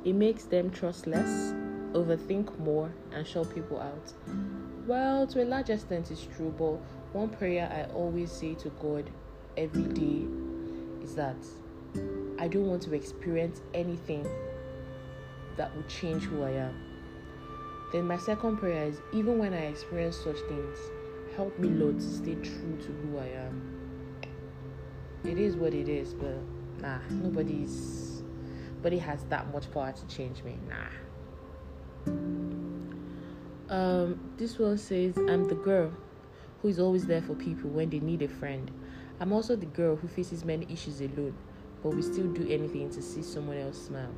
It 0.04 0.14
makes 0.14 0.44
them 0.44 0.70
trust 0.70 1.08
less, 1.08 1.52
overthink 1.92 2.56
more, 2.60 2.92
and 3.12 3.26
shut 3.26 3.52
people 3.52 3.80
out. 3.80 4.12
Well, 4.86 5.26
to 5.26 5.42
a 5.42 5.44
large 5.44 5.70
extent, 5.70 6.12
it's 6.12 6.24
true, 6.36 6.54
but 6.56 6.74
one 7.12 7.30
prayer 7.30 7.68
I 7.72 7.92
always 7.92 8.30
say 8.30 8.54
to 8.54 8.68
God 8.80 9.10
every 9.56 9.82
day 9.82 10.24
is 11.02 11.16
that 11.16 11.36
I 12.38 12.46
don't 12.46 12.68
want 12.68 12.82
to 12.82 12.94
experience 12.94 13.60
anything 13.74 14.24
that 15.56 15.74
would 15.74 15.88
change 15.88 16.22
who 16.22 16.44
I 16.44 16.50
am. 16.50 16.80
Then 17.92 18.06
my 18.06 18.18
second 18.18 18.58
prayer 18.58 18.84
is 18.84 19.00
even 19.12 19.36
when 19.38 19.52
I 19.52 19.66
experience 19.66 20.16
such 20.16 20.38
things, 20.48 20.78
help 21.34 21.58
me, 21.58 21.70
Lord, 21.70 21.98
to 21.98 22.06
stay 22.06 22.36
true 22.36 22.78
to 22.82 22.86
who 22.86 23.18
I 23.18 23.26
am. 23.26 23.77
It 25.28 25.36
is 25.38 25.56
what 25.56 25.74
it 25.74 25.90
is, 25.90 26.14
but 26.14 26.38
nah, 26.80 27.00
nobody's 27.10 28.22
nobody 28.76 28.96
has 28.96 29.24
that 29.24 29.52
much 29.52 29.70
power 29.70 29.92
to 29.92 30.06
change 30.06 30.42
me. 30.42 30.56
Nah. 30.66 32.14
Um, 33.68 34.18
this 34.38 34.58
one 34.58 34.78
says, 34.78 35.18
I'm 35.18 35.46
the 35.46 35.54
girl 35.54 35.92
who 36.62 36.68
is 36.68 36.78
always 36.78 37.06
there 37.06 37.20
for 37.20 37.34
people 37.34 37.68
when 37.68 37.90
they 37.90 38.00
need 38.00 38.22
a 38.22 38.28
friend. 38.28 38.70
I'm 39.20 39.34
also 39.34 39.54
the 39.54 39.66
girl 39.66 39.96
who 39.96 40.08
faces 40.08 40.46
many 40.46 40.66
issues 40.72 41.02
alone, 41.02 41.34
but 41.82 41.90
we 41.90 42.00
still 42.00 42.28
do 42.28 42.48
anything 42.48 42.88
to 42.88 43.02
see 43.02 43.22
someone 43.22 43.58
else 43.58 43.82
smile. 43.84 44.14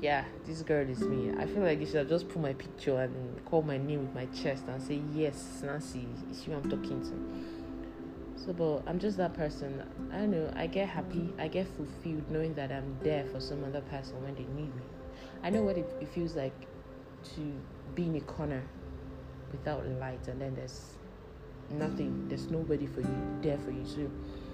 Yeah, 0.00 0.24
this 0.46 0.62
girl 0.62 0.88
is 0.88 1.00
me. 1.00 1.32
I 1.36 1.46
feel 1.46 1.64
like 1.64 1.80
you 1.80 1.86
should 1.86 1.96
have 1.96 2.08
just 2.08 2.28
put 2.28 2.40
my 2.40 2.52
picture 2.52 3.00
and 3.00 3.44
call 3.44 3.62
my 3.62 3.78
name 3.78 4.02
with 4.06 4.14
my 4.14 4.26
chest 4.26 4.64
and 4.68 4.80
say, 4.80 5.02
Yes, 5.12 5.62
Nancy, 5.64 6.06
it's 6.30 6.46
you 6.46 6.54
I'm 6.54 6.70
talking 6.70 7.02
to. 7.02 7.63
So, 8.44 8.52
but 8.52 8.82
I'm 8.86 8.98
just 8.98 9.16
that 9.16 9.32
person. 9.32 9.82
I 10.12 10.26
know. 10.26 10.52
I 10.54 10.66
get 10.66 10.88
happy, 10.88 11.32
I 11.38 11.48
get 11.48 11.66
fulfilled 11.76 12.30
knowing 12.30 12.54
that 12.54 12.70
I'm 12.70 12.96
there 13.02 13.24
for 13.26 13.40
some 13.40 13.64
other 13.64 13.80
person 13.82 14.22
when 14.22 14.34
they 14.34 14.42
need 14.42 14.74
me. 14.74 14.82
I 15.42 15.50
know 15.50 15.62
what 15.62 15.78
it, 15.78 15.90
it 16.00 16.08
feels 16.08 16.34
like 16.34 16.66
to 17.36 17.52
be 17.94 18.04
in 18.04 18.16
a 18.16 18.20
corner 18.20 18.62
without 19.50 19.86
light 19.98 20.28
and 20.28 20.40
then 20.40 20.54
there's 20.54 20.94
nothing, 21.70 22.28
there's 22.28 22.50
nobody 22.50 22.86
for 22.86 23.00
you, 23.00 23.38
there 23.40 23.58
for 23.58 23.70
you. 23.70 23.86
So, 23.86 24.10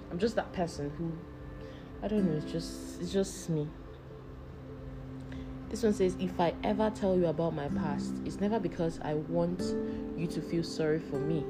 I'm 0.09 0.19
just 0.19 0.35
that 0.35 0.53
person 0.53 0.91
who 0.97 1.11
I 2.03 2.07
don't 2.07 2.25
know, 2.25 2.37
it's 2.37 2.51
just 2.51 3.01
it's 3.01 3.11
just 3.11 3.49
me. 3.49 3.67
This 5.69 5.83
one 5.83 5.93
says 5.93 6.15
if 6.19 6.39
I 6.39 6.53
ever 6.63 6.89
tell 6.89 7.15
you 7.17 7.27
about 7.27 7.53
my 7.53 7.67
past, 7.69 8.13
it's 8.25 8.39
never 8.39 8.59
because 8.59 8.99
I 9.03 9.15
want 9.15 9.61
you 10.17 10.27
to 10.27 10.41
feel 10.41 10.63
sorry 10.63 10.99
for 10.99 11.17
me, 11.17 11.45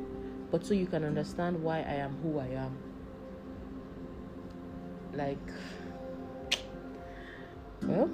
but 0.51 0.65
so 0.65 0.73
you 0.73 0.85
can 0.85 1.03
understand 1.03 1.61
why 1.61 1.77
I 1.77 1.93
am 1.95 2.17
who 2.21 2.39
I 2.39 2.47
am. 2.47 2.77
Like 5.13 5.37
well, 7.83 8.09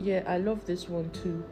yeah, 0.00 0.22
I 0.26 0.38
love 0.38 0.64
this 0.66 0.88
one 0.88 1.10
too. 1.10 1.44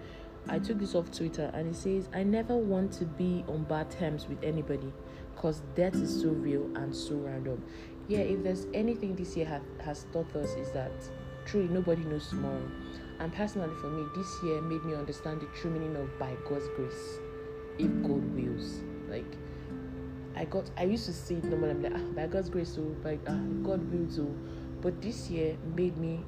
I 0.48 0.58
took 0.58 0.78
this 0.78 0.94
off 0.94 1.10
Twitter 1.10 1.50
and 1.54 1.74
it 1.74 1.76
says, 1.76 2.08
I 2.12 2.22
never 2.22 2.54
want 2.54 2.92
to 2.94 3.04
be 3.04 3.44
on 3.48 3.64
bad 3.64 3.90
terms 3.90 4.28
with 4.28 4.42
anybody 4.42 4.92
because 5.34 5.62
death 5.74 5.94
is 5.94 6.20
so 6.20 6.28
real 6.28 6.64
and 6.76 6.94
so 6.94 7.14
random. 7.14 7.64
Yeah, 8.08 8.18
if 8.18 8.42
there's 8.42 8.66
anything 8.74 9.16
this 9.16 9.36
year 9.36 9.46
ha- 9.46 9.84
has 9.84 10.06
taught 10.12 10.34
us 10.36 10.50
is 10.50 10.70
that 10.72 10.92
truly 11.46 11.68
nobody 11.68 12.04
knows 12.04 12.28
tomorrow. 12.28 12.70
And 13.20 13.32
personally, 13.32 13.74
for 13.80 13.88
me, 13.88 14.04
this 14.14 14.28
year 14.42 14.60
made 14.60 14.84
me 14.84 14.94
understand 14.94 15.40
the 15.40 15.46
true 15.58 15.70
meaning 15.70 15.96
of 15.96 16.18
by 16.18 16.34
God's 16.48 16.68
grace, 16.76 17.18
if 17.78 17.90
God 18.02 18.24
wills. 18.34 18.80
Like, 19.08 19.36
I 20.36 20.44
got, 20.44 20.70
I 20.76 20.84
used 20.84 21.06
to 21.06 21.12
say 21.12 21.36
it 21.36 21.44
normally, 21.44 21.70
I'm 21.70 21.82
like, 21.82 21.92
ah, 21.94 22.12
by 22.14 22.26
God's 22.26 22.50
grace, 22.50 22.74
so 22.74 22.82
by 23.02 23.18
ah, 23.26 23.38
God 23.62 23.90
wills, 23.92 24.16
so. 24.16 24.34
But 24.80 25.00
this 25.00 25.30
year 25.30 25.56
made 25.74 25.96
me 25.96 26.20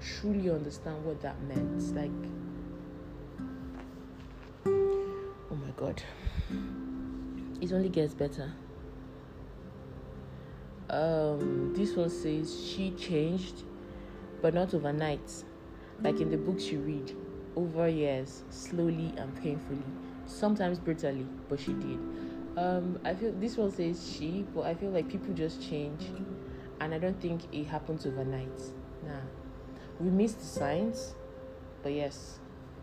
truly 0.00 0.50
understand 0.50 1.04
what 1.04 1.20
that 1.22 1.40
meant. 1.42 1.94
Like, 1.94 2.10
oh 4.66 5.56
my 5.56 5.70
God, 5.76 6.02
it 7.60 7.72
only 7.72 7.88
gets 7.88 8.14
better 8.14 8.52
um, 10.90 11.72
this 11.74 11.96
one 11.96 12.10
says 12.10 12.64
she 12.64 12.90
changed, 12.92 13.64
but 14.42 14.54
not 14.54 14.74
overnight. 14.74 15.44
Like 16.02 16.20
in 16.20 16.30
the 16.30 16.36
books 16.36 16.66
you 16.66 16.80
read, 16.80 17.16
over 17.56 17.88
years, 17.88 18.42
slowly 18.50 19.12
and 19.16 19.34
painfully, 19.42 19.84
sometimes 20.26 20.78
brutally, 20.78 21.26
but 21.48 21.60
she 21.60 21.72
did. 21.72 21.98
Um, 22.56 22.98
I 23.04 23.14
feel 23.14 23.32
this 23.32 23.56
one 23.56 23.70
says 23.72 24.14
she, 24.16 24.44
but 24.54 24.62
I 24.62 24.74
feel 24.74 24.90
like 24.90 25.08
people 25.08 25.34
just 25.34 25.60
change, 25.68 26.02
and 26.80 26.94
I 26.94 26.98
don't 26.98 27.20
think 27.20 27.42
it 27.52 27.64
happens 27.64 28.06
overnight. 28.06 28.60
Nah, 29.04 29.20
we 30.00 30.10
miss 30.10 30.34
the 30.34 30.44
signs, 30.44 31.14
but 31.82 31.92
yes, 31.92 32.38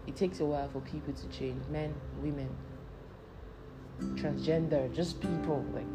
it 0.07 0.15
takes 0.15 0.39
a 0.39 0.45
while 0.45 0.67
for 0.69 0.81
people 0.81 1.13
to 1.13 1.27
change. 1.29 1.63
Men, 1.69 1.93
women, 2.21 2.49
transgender, 4.15 4.93
just 4.93 5.21
people 5.21 5.65
like 5.73 5.85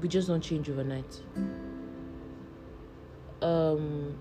we 0.00 0.08
just 0.08 0.28
don't 0.28 0.42
change 0.42 0.68
overnight. 0.68 1.20
Um, 3.42 4.18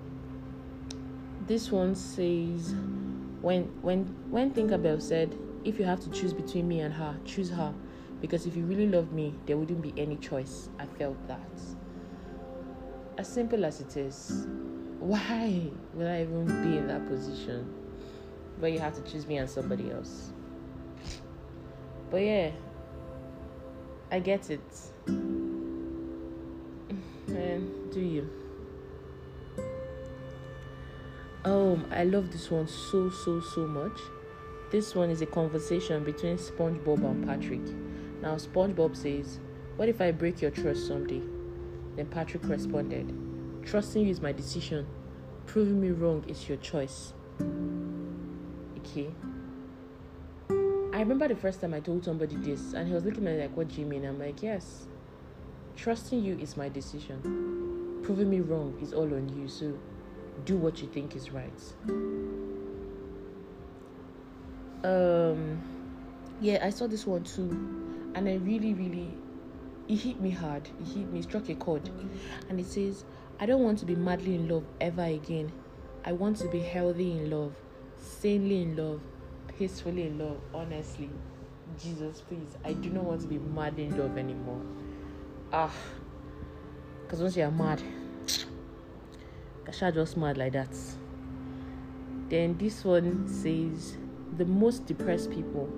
this 1.48 1.72
one 1.72 1.95
says, 1.95 2.74
when 3.41 3.63
when 3.81 4.05
when 4.29 4.51
Tinkerbell 4.51 5.01
said, 5.01 5.34
if 5.65 5.77
you 5.77 5.86
have 5.86 6.00
to 6.01 6.10
choose 6.12 6.34
between 6.34 6.67
me 6.67 6.79
and 6.79 6.93
her, 6.93 7.17
choose 7.25 7.50
her, 7.50 7.74
because 8.22 8.45
if 8.45 8.55
you 8.55 8.63
really 8.63 8.88
love 8.88 9.12
me, 9.12 9.36
there 9.45 9.57
wouldn't 9.57 9.81
be 9.81 9.93
any 9.98 10.15
choice. 10.17 10.69
I 10.79 10.86
felt 10.86 11.17
that. 11.27 11.39
As 13.17 13.27
simple 13.27 13.65
as 13.65 13.81
it 13.81 13.98
is, 13.98 14.48
why 15.00 15.69
would 15.93 16.07
I 16.07 16.22
even 16.22 16.45
be 16.45 16.77
in 16.77 16.88
that 16.88 17.07
position 17.07 17.74
where 18.60 18.72
you 18.72 18.79
have 18.79 18.95
to 18.95 19.12
choose 19.12 19.27
me 19.27 19.38
and 19.38 19.50
somebody 19.50 19.91
else? 19.91 20.31
But 22.10 22.22
yeah, 22.22 22.51
I 24.12 24.19
get 24.19 24.50
it 24.50 24.62
man, 27.36 27.72
do 27.91 28.00
you? 28.00 28.29
Oh, 31.43 31.79
I 31.91 32.03
love 32.05 32.31
this 32.31 32.50
one 32.50 32.67
so, 32.67 33.10
so, 33.10 33.39
so 33.39 33.67
much. 33.67 34.00
This 34.75 34.94
one 34.94 35.10
is 35.10 35.22
a 35.22 35.25
conversation 35.25 36.03
between 36.03 36.36
SpongeBob 36.36 37.01
and 37.05 37.25
Patrick. 37.25 37.62
Now, 38.22 38.36
SpongeBob 38.36 38.94
says, 38.94 39.39
What 39.77 39.88
if 39.88 40.01
I 40.01 40.12
break 40.12 40.41
your 40.41 40.51
trust 40.51 40.86
someday? 40.86 41.22
Then 41.96 42.08
Patrick 42.08 42.44
responded, 42.44 43.15
Trusting 43.63 44.03
you 44.03 44.12
is 44.12 44.20
my 44.20 44.34
decision. 44.34 44.86
Proving 45.46 45.79
me 45.79 45.91
wrong 45.91 46.25
is 46.27 46.50
your 46.50 46.58
choice. 46.58 47.13
Okay. 48.79 49.15
I 50.50 51.00
remember 51.00 51.29
the 51.29 51.38
first 51.38 51.62
time 51.62 51.74
I 51.74 51.79
told 51.79 52.03
somebody 52.03 52.36
this, 52.36 52.74
and 52.74 52.86
he 52.86 52.94
was 52.94 53.05
looking 53.05 53.25
at 53.27 53.34
me 53.34 53.41
like, 53.44 53.55
What 53.55 53.70
do 53.70 53.79
you 53.79 53.88
mean? 53.88 54.03
I'm 54.03 54.20
like, 54.20 54.44
Yes. 54.44 54.88
Trusting 55.77 56.22
you 56.22 56.38
is 56.38 56.58
my 56.58 56.67
decision. 56.67 58.01
Proving 58.03 58.29
me 58.29 58.41
wrong 58.41 58.77
is 58.82 58.91
all 58.91 59.03
on 59.03 59.29
you. 59.39 59.48
So 59.48 59.79
do 60.44 60.58
what 60.58 60.82
you 60.82 60.89
think 60.89 61.15
is 61.15 61.32
right. 61.32 61.63
Um 64.86 65.62
yeah, 66.42 66.60
I 66.63 66.70
saw 66.70 66.88
this 66.88 67.06
one 67.06 67.24
too. 67.24 67.50
And 68.13 68.30
I 68.30 68.36
really, 68.36 68.74
really 68.74 69.10
it 69.88 69.96
hit 69.96 70.20
me 70.20 70.30
hard. 70.30 70.68
It 70.82 70.88
hit 70.88 71.12
me, 71.12 71.22
struck 71.22 71.50
a 71.50 71.56
chord. 71.56 71.89
And 72.50 72.60
it 72.60 72.65
says, 72.65 73.06
I 73.39 73.46
don't 73.46 73.63
want 73.63 73.80
to 73.80 73.86
be 73.86 73.96
madly 73.96 74.36
in 74.36 74.48
love 74.48 74.63
ever 74.82 75.04
again. 75.04 75.51
I 76.04 76.12
want 76.12 76.38
to 76.38 76.48
be 76.48 76.60
healthy 76.60 77.12
in 77.12 77.30
love, 77.30 77.54
sanely 77.98 78.62
in 78.62 78.75
love, 78.75 79.01
peacefully 79.58 80.04
in 80.04 80.20
love, 80.20 80.39
honestly. 80.54 81.10
Jesus, 81.82 82.22
please. 82.22 82.56
I 82.63 82.74
do 82.74 82.89
not 82.89 83.04
want 83.04 83.22
to 83.22 83.27
be 83.27 83.38
mad 83.38 83.77
in 83.80 83.98
love 83.98 84.18
anymore. 84.18 84.62
Ah. 85.51 85.74
Because 87.04 87.22
once 87.22 87.36
you're 87.36 87.51
mad, 87.51 87.82
shall 89.72 89.92
just 89.92 90.18
mad 90.18 90.38
like 90.38 90.54
that. 90.54 90.75
Then 92.30 92.58
this 92.58 92.84
one 92.84 93.27
says, 93.27 93.98
the 94.38 94.46
most 94.46 94.86
depressed 94.86 95.32
people 95.32 95.70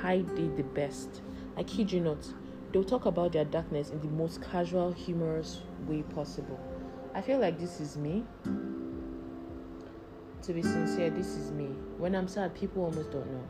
hide 0.00 0.28
it 0.38 0.56
the 0.56 0.62
best. 0.62 1.22
I 1.56 1.62
kid 1.64 1.90
you 1.92 2.00
not. 2.00 2.26
They'll 2.72 2.84
talk 2.84 3.06
about 3.06 3.32
their 3.32 3.44
darkness 3.44 3.90
in 3.90 4.00
the 4.00 4.08
most 4.08 4.42
casual, 4.42 4.92
humorous 4.92 5.60
way 5.86 6.02
possible. 6.02 6.58
I 7.14 7.20
feel 7.20 7.38
like 7.38 7.58
this 7.58 7.80
is 7.80 7.96
me. 7.96 8.24
To 10.42 10.52
be 10.52 10.62
sincere, 10.62 11.10
this 11.10 11.34
is 11.36 11.50
me. 11.50 11.66
When 11.96 12.14
I'm 12.14 12.28
sad, 12.28 12.54
people 12.54 12.84
almost 12.84 13.10
don't 13.10 13.26
know. 13.32 13.44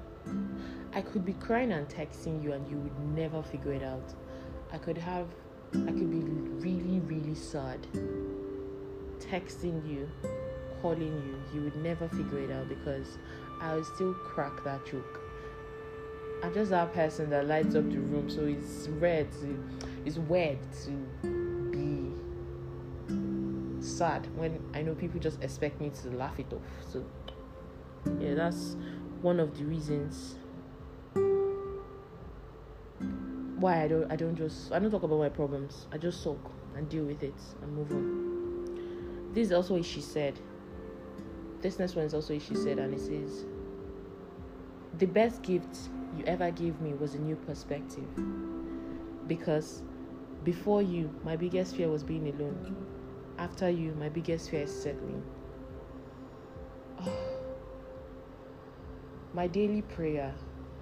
I 0.94 1.02
could 1.02 1.24
be 1.24 1.34
crying 1.34 1.72
and 1.72 1.86
texting 1.88 2.42
you, 2.42 2.52
and 2.52 2.66
you 2.68 2.78
would 2.78 2.98
never 3.14 3.42
figure 3.42 3.72
it 3.72 3.82
out. 3.82 4.14
I 4.72 4.78
could 4.78 4.96
have, 4.96 5.26
I 5.74 5.92
could 5.92 6.10
be 6.10 6.20
really, 6.66 7.00
really 7.00 7.34
sad, 7.34 7.86
texting 9.18 9.86
you, 9.88 10.08
calling 10.80 11.22
you. 11.26 11.42
You 11.54 11.64
would 11.64 11.76
never 11.76 12.08
figure 12.08 12.38
it 12.38 12.50
out 12.50 12.68
because 12.68 13.18
I 13.60 13.74
would 13.74 13.86
still 13.86 14.14
crack 14.14 14.62
that 14.64 14.84
joke. 14.86 15.20
I'm 16.42 16.54
just 16.54 16.70
that 16.70 16.94
person 16.94 17.30
that 17.30 17.46
lights 17.46 17.74
up 17.74 17.90
the 17.90 17.98
room, 17.98 18.30
so 18.30 18.44
it's 18.44 18.88
rare 18.88 19.24
to, 19.24 19.64
it's 20.04 20.18
weird 20.18 20.58
to 20.84 20.90
be 21.72 22.12
sad 23.84 24.26
when 24.36 24.62
I 24.74 24.82
know 24.82 24.94
people 24.94 25.18
just 25.18 25.42
expect 25.42 25.80
me 25.80 25.90
to 26.02 26.10
laugh 26.10 26.38
it 26.38 26.52
off. 26.52 26.62
So, 26.92 27.04
yeah, 28.20 28.34
that's 28.34 28.76
one 29.20 29.40
of 29.40 29.58
the 29.58 29.64
reasons 29.64 30.36
why 33.58 33.82
I 33.82 33.88
don't 33.88 34.10
I 34.10 34.16
don't 34.16 34.36
just 34.36 34.72
I 34.72 34.78
don't 34.78 34.90
talk 34.90 35.02
about 35.02 35.18
my 35.18 35.28
problems. 35.28 35.86
I 35.92 35.98
just 35.98 36.22
sulk 36.22 36.50
and 36.76 36.88
deal 36.88 37.04
with 37.04 37.22
it 37.22 37.34
and 37.62 37.76
move 37.76 37.90
on. 37.90 39.32
This 39.32 39.48
is 39.48 39.52
also 39.52 39.74
what 39.74 39.84
she 39.84 40.00
said. 40.00 40.38
This 41.60 41.78
next 41.78 41.96
one 41.96 42.04
is 42.04 42.14
also 42.14 42.34
what 42.34 42.42
she 42.42 42.54
said, 42.54 42.78
and 42.78 42.94
it 42.94 43.00
says, 43.00 43.44
"The 44.98 45.06
best 45.06 45.42
gift 45.42 45.90
you 46.16 46.24
ever 46.24 46.50
gave 46.50 46.80
me 46.80 46.94
was 46.94 47.14
a 47.14 47.18
new 47.18 47.36
perspective. 47.36 48.08
Because 49.28 49.82
before 50.42 50.82
you, 50.82 51.14
my 51.22 51.36
biggest 51.36 51.76
fear 51.76 51.88
was 51.88 52.02
being 52.02 52.28
alone. 52.28 52.76
After 53.38 53.70
you, 53.70 53.94
my 53.94 54.08
biggest 54.08 54.50
fear 54.50 54.62
is 54.62 54.82
settling. 54.82 55.22
Oh. 57.00 57.12
My 59.34 59.46
daily 59.46 59.82
prayer, 59.82 60.34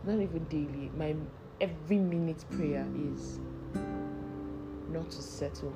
not 0.04 0.20
even 0.20 0.44
daily, 0.44 0.90
my 0.96 1.16
every 1.60 1.98
minute 1.98 2.44
prayer 2.48 2.86
is 2.94 3.40
not 4.88 5.10
to 5.10 5.20
settle. 5.20 5.74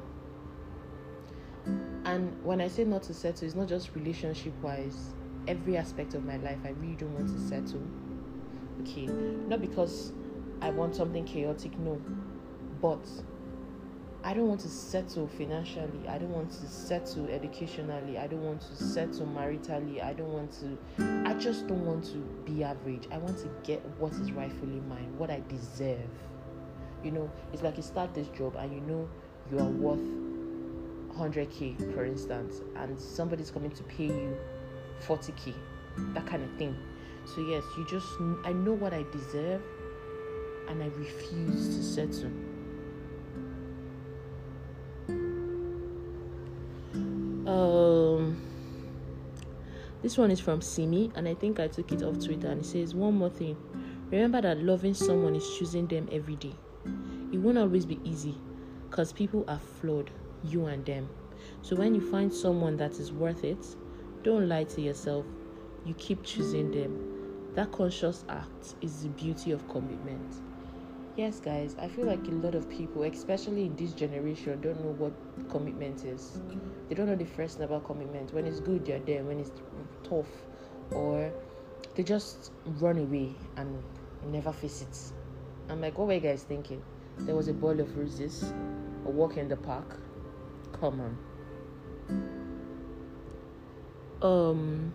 And 2.04 2.42
when 2.42 2.60
I 2.60 2.68
say 2.68 2.84
not 2.84 3.02
to 3.04 3.12
settle, 3.12 3.46
it's 3.46 3.56
not 3.56 3.68
just 3.68 3.94
relationship 3.94 4.54
wise. 4.62 5.14
Every 5.48 5.76
aspect 5.76 6.14
of 6.14 6.24
my 6.24 6.36
life, 6.38 6.60
I 6.64 6.70
really 6.70 6.94
don't 6.94 7.12
want 7.12 7.28
to 7.28 7.38
settle. 7.38 7.82
Okay, 8.80 9.06
not 9.48 9.60
because 9.60 10.12
I 10.62 10.70
want 10.70 10.94
something 10.94 11.24
chaotic, 11.24 11.78
no, 11.78 12.00
but 12.80 13.06
I 14.22 14.34
don't 14.34 14.48
want 14.48 14.60
to 14.60 14.68
settle 14.68 15.26
financially. 15.28 16.06
I 16.08 16.18
don't 16.18 16.30
want 16.30 16.50
to 16.50 16.66
settle 16.66 17.26
educationally. 17.28 18.18
I 18.18 18.26
don't 18.26 18.42
want 18.42 18.60
to 18.62 18.76
settle 18.76 19.26
maritally. 19.26 20.02
I 20.02 20.12
don't 20.12 20.32
want 20.32 20.52
to, 20.60 20.78
I 21.26 21.34
just 21.34 21.66
don't 21.66 21.84
want 21.84 22.04
to 22.06 22.18
be 22.44 22.62
average. 22.62 23.08
I 23.10 23.18
want 23.18 23.38
to 23.38 23.50
get 23.64 23.80
what 23.98 24.12
is 24.12 24.32
rightfully 24.32 24.80
mine, 24.88 25.12
what 25.16 25.30
I 25.30 25.42
deserve. 25.48 26.10
You 27.02 27.12
know, 27.12 27.30
it's 27.52 27.62
like 27.62 27.76
you 27.76 27.82
start 27.82 28.14
this 28.14 28.28
job 28.28 28.56
and 28.56 28.72
you 28.72 28.80
know 28.82 29.08
you 29.50 29.58
are 29.58 29.68
worth 29.68 30.00
100k, 31.16 31.94
for 31.94 32.04
instance, 32.04 32.60
and 32.76 33.00
somebody's 33.00 33.50
coming 33.50 33.70
to 33.70 33.82
pay 33.84 34.06
you 34.06 34.36
40k, 35.06 35.54
that 36.14 36.26
kind 36.26 36.42
of 36.44 36.50
thing. 36.58 36.76
So, 37.24 37.40
yes, 37.40 37.64
you 37.76 37.84
just, 37.84 38.08
I 38.44 38.52
know 38.52 38.72
what 38.72 38.92
I 38.92 39.04
deserve 39.12 39.62
and 40.68 40.82
I 40.82 40.86
refuse 40.96 41.76
to 41.76 41.82
settle. 41.82 42.30
Um, 47.50 48.40
this 50.02 50.16
one 50.16 50.30
is 50.30 50.38
from 50.38 50.62
Simi, 50.62 51.10
and 51.16 51.28
I 51.28 51.34
think 51.34 51.58
I 51.58 51.66
took 51.66 51.90
it 51.90 52.02
off 52.02 52.24
Twitter. 52.24 52.48
And 52.48 52.60
it 52.60 52.66
says, 52.66 52.94
One 52.94 53.14
more 53.14 53.30
thing 53.30 53.56
remember 54.10 54.40
that 54.40 54.58
loving 54.58 54.94
someone 54.94 55.36
is 55.36 55.48
choosing 55.58 55.86
them 55.86 56.08
every 56.10 56.36
day. 56.36 56.54
It 57.32 57.38
won't 57.38 57.58
always 57.58 57.86
be 57.86 58.00
easy 58.04 58.34
because 58.88 59.12
people 59.12 59.44
are 59.46 59.60
flawed, 59.80 60.10
you 60.44 60.66
and 60.66 60.84
them. 60.84 61.08
So 61.62 61.76
when 61.76 61.94
you 61.94 62.00
find 62.10 62.32
someone 62.32 62.76
that 62.78 62.92
is 62.92 63.12
worth 63.12 63.44
it, 63.44 63.64
don't 64.22 64.48
lie 64.48 64.64
to 64.64 64.80
yourself. 64.80 65.26
You 65.84 65.94
keep 65.94 66.24
choosing 66.24 66.70
them. 66.70 67.09
That 67.54 67.72
conscious 67.72 68.24
act 68.28 68.74
is 68.80 69.02
the 69.02 69.08
beauty 69.08 69.50
of 69.50 69.68
commitment. 69.68 70.36
Yes, 71.16 71.40
guys, 71.40 71.74
I 71.80 71.88
feel 71.88 72.06
like 72.06 72.26
a 72.28 72.30
lot 72.30 72.54
of 72.54 72.68
people, 72.70 73.02
especially 73.02 73.66
in 73.66 73.74
this 73.76 73.92
generation, 73.92 74.60
don't 74.60 74.80
know 74.80 74.92
what 74.92 75.12
commitment 75.50 76.04
is. 76.04 76.40
They 76.88 76.94
don't 76.94 77.06
know 77.06 77.16
the 77.16 77.26
first 77.26 77.56
thing 77.56 77.64
about 77.64 77.84
commitment. 77.84 78.32
When 78.32 78.46
it's 78.46 78.60
good, 78.60 78.86
they're 78.86 79.00
there. 79.00 79.24
When 79.24 79.40
it's 79.40 79.50
tough, 80.04 80.28
or 80.92 81.32
they 81.96 82.04
just 82.04 82.52
run 82.64 82.98
away 82.98 83.34
and 83.56 83.82
never 84.26 84.52
face 84.52 84.82
it. 84.82 85.12
I'm 85.68 85.80
like, 85.80 85.98
what 85.98 86.06
were 86.06 86.14
you 86.14 86.20
guys 86.20 86.44
thinking? 86.44 86.82
There 87.18 87.34
was 87.34 87.48
a 87.48 87.52
bowl 87.52 87.78
of 87.80 87.96
roses, 87.96 88.54
a 89.04 89.10
walk 89.10 89.36
in 89.36 89.48
the 89.48 89.56
park. 89.56 90.00
Come 90.72 91.00
on. 91.00 91.18
Um. 94.22 94.92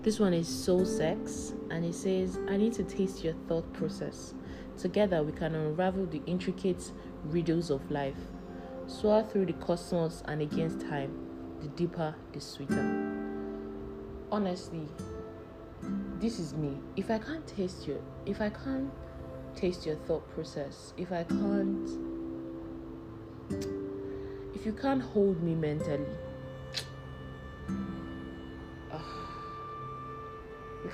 This 0.00 0.20
one 0.20 0.32
is 0.32 0.46
Soul 0.46 0.84
Sex, 0.84 1.54
and 1.70 1.84
it 1.84 1.92
says, 1.92 2.38
I 2.48 2.56
need 2.56 2.72
to 2.74 2.84
taste 2.84 3.24
your 3.24 3.34
thought 3.48 3.70
process. 3.72 4.32
Together, 4.78 5.24
we 5.24 5.32
can 5.32 5.56
unravel 5.56 6.06
the 6.06 6.22
intricate 6.24 6.92
riddles 7.24 7.68
of 7.68 7.90
life, 7.90 8.16
soar 8.86 9.24
through 9.24 9.46
the 9.46 9.54
cosmos 9.54 10.22
and 10.26 10.40
against 10.40 10.80
time. 10.82 11.12
The 11.60 11.68
deeper, 11.70 12.14
the 12.32 12.40
sweeter. 12.40 13.12
Honestly, 14.30 14.86
this 16.20 16.38
is 16.38 16.54
me. 16.54 16.78
If 16.94 17.10
I 17.10 17.18
can't 17.18 17.44
taste 17.44 17.88
your, 17.88 17.98
if 18.24 18.40
I 18.40 18.50
can't 18.50 18.92
taste 19.56 19.84
your 19.84 19.96
thought 20.06 20.30
process, 20.30 20.94
if 20.96 21.10
I 21.10 21.24
can't, 21.24 21.90
if 24.54 24.64
you 24.64 24.72
can't 24.72 25.02
hold 25.02 25.42
me 25.42 25.56
mentally, 25.56 26.06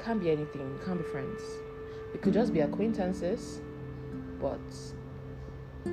can't 0.05 0.21
be 0.21 0.31
anything. 0.31 0.79
Can't 0.85 0.99
be 0.99 1.05
friends. 1.05 1.41
We 2.13 2.19
could 2.19 2.35
just 2.35 2.53
be 2.53 2.61
acquaintances, 2.61 3.63
but 4.39 4.61
we 5.87 5.93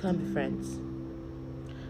can't 0.00 0.18
be 0.18 0.32
friends. 0.32 0.80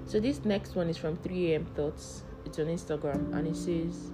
So 0.06 0.18
this 0.18 0.44
next 0.44 0.74
one 0.74 0.88
is 0.88 0.96
from 0.96 1.16
3 1.18 1.52
a.m. 1.52 1.66
Thoughts. 1.76 2.24
It's 2.44 2.58
on 2.58 2.66
Instagram, 2.66 3.32
and 3.32 3.46
it 3.46 3.54
says, 3.54 4.10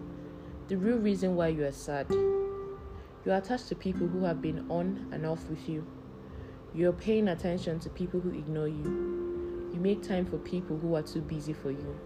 "The 0.68 0.76
real 0.76 0.98
reason 0.98 1.36
why 1.36 1.48
you 1.48 1.64
are 1.64 1.72
sad. 1.72 2.10
You 2.10 3.32
are 3.32 3.38
attached 3.38 3.68
to 3.68 3.74
people 3.74 4.06
who 4.06 4.24
have 4.24 4.42
been 4.42 4.70
on 4.70 5.08
and 5.12 5.24
off 5.24 5.48
with 5.48 5.68
you. 5.68 5.86
You 6.74 6.90
are 6.90 6.92
paying 6.92 7.28
attention 7.28 7.80
to 7.80 7.88
people 7.88 8.20
who 8.20 8.30
ignore 8.30 8.68
you. 8.68 9.70
You 9.72 9.80
make 9.80 10.02
time 10.02 10.26
for 10.26 10.38
people 10.38 10.76
who 10.76 10.94
are 10.96 11.02
too 11.02 11.22
busy 11.22 11.54
for 11.54 11.70
you. 11.70 11.98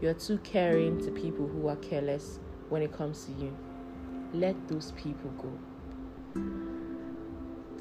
You 0.00 0.08
are 0.08 0.14
too 0.14 0.38
caring 0.38 0.98
to 1.04 1.10
people 1.10 1.46
who 1.46 1.68
are 1.68 1.76
careless 1.76 2.40
when 2.70 2.82
it 2.82 2.92
comes 2.92 3.26
to 3.26 3.32
you. 3.32 3.54
Let 4.32 4.56
those 4.68 4.92
people 4.92 5.30
go. 5.38 5.52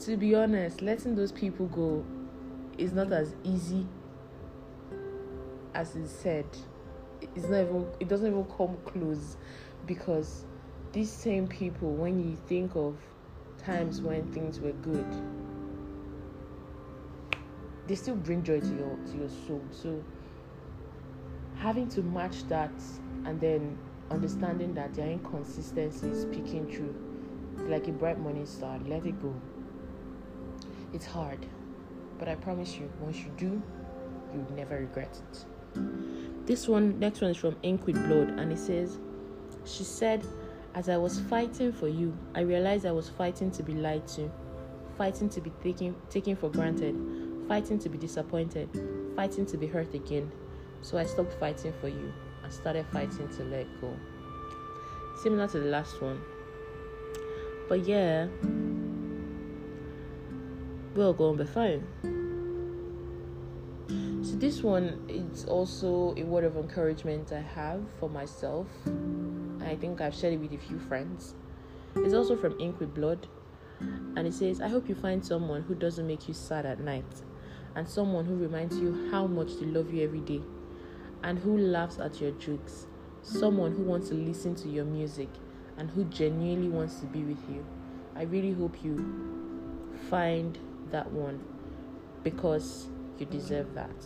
To 0.02 0.18
be 0.18 0.36
honest, 0.36 0.82
letting 0.82 1.16
those 1.16 1.32
people 1.32 1.68
go 1.68 2.04
is 2.78 2.92
not 2.92 3.14
as 3.14 3.36
easy 3.44 3.86
as 5.74 5.96
it 5.96 6.08
said. 6.08 6.46
It's 7.22 7.48
not 7.48 7.62
even 7.62 7.88
it 8.00 8.08
doesn't 8.08 8.28
even 8.28 8.46
come 8.46 8.78
close 8.86 9.38
because 9.86 10.46
these 10.92 11.12
same 11.12 11.48
people 11.48 11.92
when 11.94 12.20
you 12.20 12.36
think 12.48 12.76
of 12.76 12.96
times 13.58 14.02
when 14.02 14.24
things 14.32 14.60
were 14.60 14.72
good 14.72 15.06
they 17.88 17.96
still 17.96 18.16
bring 18.16 18.42
joy 18.44 18.60
to 18.60 18.68
your 18.68 18.98
to 19.06 19.18
your 19.18 19.30
soul 19.48 19.62
so 19.72 20.02
having 21.58 21.88
to 21.90 22.02
match 22.02 22.48
that 22.48 22.72
and 23.26 23.40
then 23.42 23.78
understanding 24.12 24.74
that 24.74 24.94
their 24.94 25.08
inconsistency 25.08 26.08
is 26.08 26.26
true. 26.26 26.96
It's 27.58 27.70
like 27.70 27.88
a 27.88 27.92
bright 27.92 28.20
morning 28.20 28.46
star. 28.46 28.80
Let 28.86 29.06
it 29.06 29.22
go. 29.22 29.34
It's 30.94 31.06
hard, 31.06 31.46
but 32.18 32.28
I 32.28 32.36
promise 32.36 32.76
you, 32.76 32.90
once 33.00 33.18
you 33.18 33.32
do, 33.38 33.62
you'll 34.34 34.52
never 34.56 34.80
regret 34.80 35.22
it. 35.32 35.46
This 36.48 36.68
one, 36.68 36.98
next 37.00 37.22
one 37.22 37.30
is 37.30 37.38
from 37.38 37.56
Ink 37.62 37.86
with 37.86 37.96
Blood, 38.08 38.40
and 38.40 38.52
it 38.52 38.58
says, 38.58 38.98
She 39.66 39.84
said, 39.84 40.26
As 40.74 40.90
I 40.90 40.98
was 40.98 41.20
fighting 41.20 41.72
for 41.72 41.88
you, 41.88 42.18
I 42.34 42.42
realized 42.42 42.86
I 42.86 42.92
was 42.92 43.08
fighting 43.10 43.52
to 43.52 43.62
be 43.64 43.74
lied 43.74 44.08
to, 44.10 44.32
fighting 44.98 45.30
to 45.30 45.42
be 45.42 45.52
taken, 45.62 45.96
taken 46.10 46.36
for 46.36 46.50
granted, 46.50 46.96
fighting 47.48 47.78
to 47.80 47.90
be 47.90 48.00
disappointed, 48.00 48.70
fighting 49.16 49.46
to 49.46 49.58
be 49.58 49.68
hurt 49.68 49.94
again. 49.94 50.32
So 50.82 50.98
I 50.98 51.06
stopped 51.06 51.34
fighting 51.34 51.74
for 51.80 51.88
you 51.90 52.12
and 52.50 52.54
started 52.56 52.86
fighting 52.92 53.28
to 53.38 53.44
let 53.44 53.68
go. 53.80 53.96
Similar 55.22 55.48
to 55.50 55.60
the 55.60 55.66
last 55.66 56.02
one. 56.02 56.20
But 57.68 57.86
yeah, 57.86 58.28
we'll 60.96 61.14
go 61.14 61.36
to 61.36 61.44
be 61.44 61.50
fine. 61.50 61.86
So 64.24 64.36
this 64.36 64.64
one 64.64 65.06
is 65.08 65.46
also 65.46 66.16
a 66.18 66.24
word 66.24 66.44
of 66.44 66.58
encouragement 66.58 67.32
I 67.32 67.42
have 67.42 67.82
for 68.00 68.10
myself. 68.10 68.68
I 69.62 69.76
think 69.76 70.02
I've 70.02 70.16
shared 70.16 70.34
it 70.34 70.38
with 70.38 70.54
a 70.54 70.58
few 70.58 70.80
friends. 70.80 71.36
It's 71.98 72.14
also 72.14 72.36
from 72.36 72.60
Ink 72.60 72.80
with 72.80 72.96
Blood. 72.96 73.28
And 73.80 74.28
it 74.28 74.34
says, 74.34 74.60
I 74.60 74.68
hope 74.68 74.90
you 74.90 74.96
find 74.96 75.24
someone 75.24 75.62
who 75.62 75.76
doesn't 75.76 76.06
make 76.06 76.28
you 76.28 76.34
sad 76.34 76.66
at 76.66 76.80
night 76.80 77.06
and 77.76 77.88
someone 77.88 78.26
who 78.26 78.36
reminds 78.36 78.78
you 78.78 79.10
how 79.12 79.28
much 79.28 79.60
they 79.60 79.66
love 79.68 79.94
you 79.94 80.04
every 80.04 80.22
day 80.22 80.42
and 81.24 81.40
who 81.40 81.58
laughs 81.58 82.00
at 82.00 82.20
your 82.22 82.32
jokes. 82.32 82.88
Someone 83.22 83.74
who 83.74 83.84
wants 83.84 84.10
to 84.10 84.16
listen 84.16 84.56
to 84.56 84.70
your 84.70 84.86
music 84.86 85.30
and 85.78 85.90
who 85.90 86.06
genuinely 86.06 86.70
wants 86.70 87.00
to 87.00 87.06
be 87.06 87.24
with 87.24 87.42
you. 87.50 87.66
I 88.16 88.24
really 88.24 88.54
hope 88.54 88.84
you 88.84 89.90
find 90.10 90.58
that 90.92 91.10
one 91.12 91.44
because 92.24 92.88
you 93.18 93.26
deserve 93.26 93.74
that. 93.76 94.06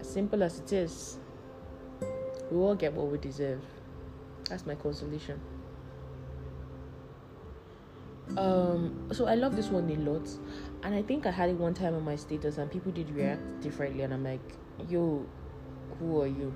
As 0.00 0.08
simple 0.08 0.42
as 0.42 0.58
it 0.60 0.72
is, 0.72 1.18
we 2.50 2.58
all 2.58 2.74
get 2.74 2.92
what 2.92 3.08
we 3.08 3.18
deserve. 3.18 3.62
That's 4.48 4.66
my 4.66 4.74
consolation. 4.74 5.40
Um, 8.36 9.08
so 9.12 9.26
I 9.26 9.34
love 9.34 9.54
this 9.54 9.68
one 9.68 9.88
a 9.90 9.96
lot, 9.96 10.28
and 10.82 10.94
I 10.94 11.02
think 11.02 11.26
I 11.26 11.30
had 11.30 11.50
it 11.50 11.56
one 11.56 11.74
time 11.74 11.94
on 11.94 12.04
my 12.04 12.16
status, 12.16 12.58
and 12.58 12.70
people 12.70 12.90
did 12.90 13.10
react 13.10 13.60
differently, 13.60 14.02
and 14.02 14.12
I'm 14.12 14.24
like, 14.24 14.40
"Yo, 14.88 15.26
who 15.98 16.20
are 16.20 16.26
you?" 16.26 16.52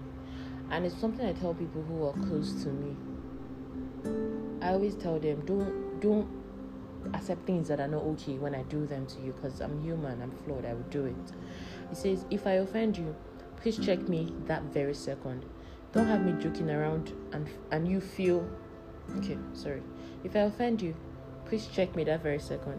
And 0.70 0.85
it's 0.85 0.96
something 0.96 1.26
I 1.26 1.33
tell 1.33 1.54
people 1.54 1.83
who 1.83 2.04
are 2.04 2.12
close 2.12 2.62
to 2.64 2.68
me. 2.70 2.96
I 4.61 4.72
always 4.72 4.94
tell 4.94 5.18
them, 5.18 5.42
"Don't, 5.46 6.00
don't 6.00 6.28
accept 7.14 7.46
things 7.46 7.68
that 7.68 7.81
are 7.81 7.88
not 7.88 8.02
okay 8.02 8.38
when 8.38 8.54
I 8.54 8.62
do 8.64 8.87
them 8.87 9.07
to 9.07 9.20
you, 9.20 9.33
because 9.33 9.61
I'm 9.61 9.81
human, 9.83 10.20
I'm 10.20 10.33
flawed, 10.44 10.64
I 10.64 10.74
will 10.74 10.90
do 10.90 11.07
it." 11.07 11.33
He 11.88 11.94
says, 11.94 12.24
"If 12.31 12.46
I 12.46 12.52
offend 12.52 12.98
you, 12.98 13.14
please 13.57 13.78
check 13.78 14.09
me 14.09 14.33
that 14.46 14.62
very 14.64 14.94
second. 14.94 15.44
Don't 15.92 16.07
have 16.07 16.24
me 16.24 16.33
joking 16.42 16.70
around 16.70 17.12
and 17.33 17.48
and 17.70 17.88
you 17.88 18.00
feel, 18.00 18.46
okay, 19.16 19.38
sorry. 19.52 19.83
If 20.24 20.37
I 20.37 20.40
offend 20.40 20.83
you." 20.83 20.94
Please 21.48 21.66
check 21.66 21.96
me 21.96 22.04
that 22.04 22.22
very 22.22 22.38
second. 22.38 22.78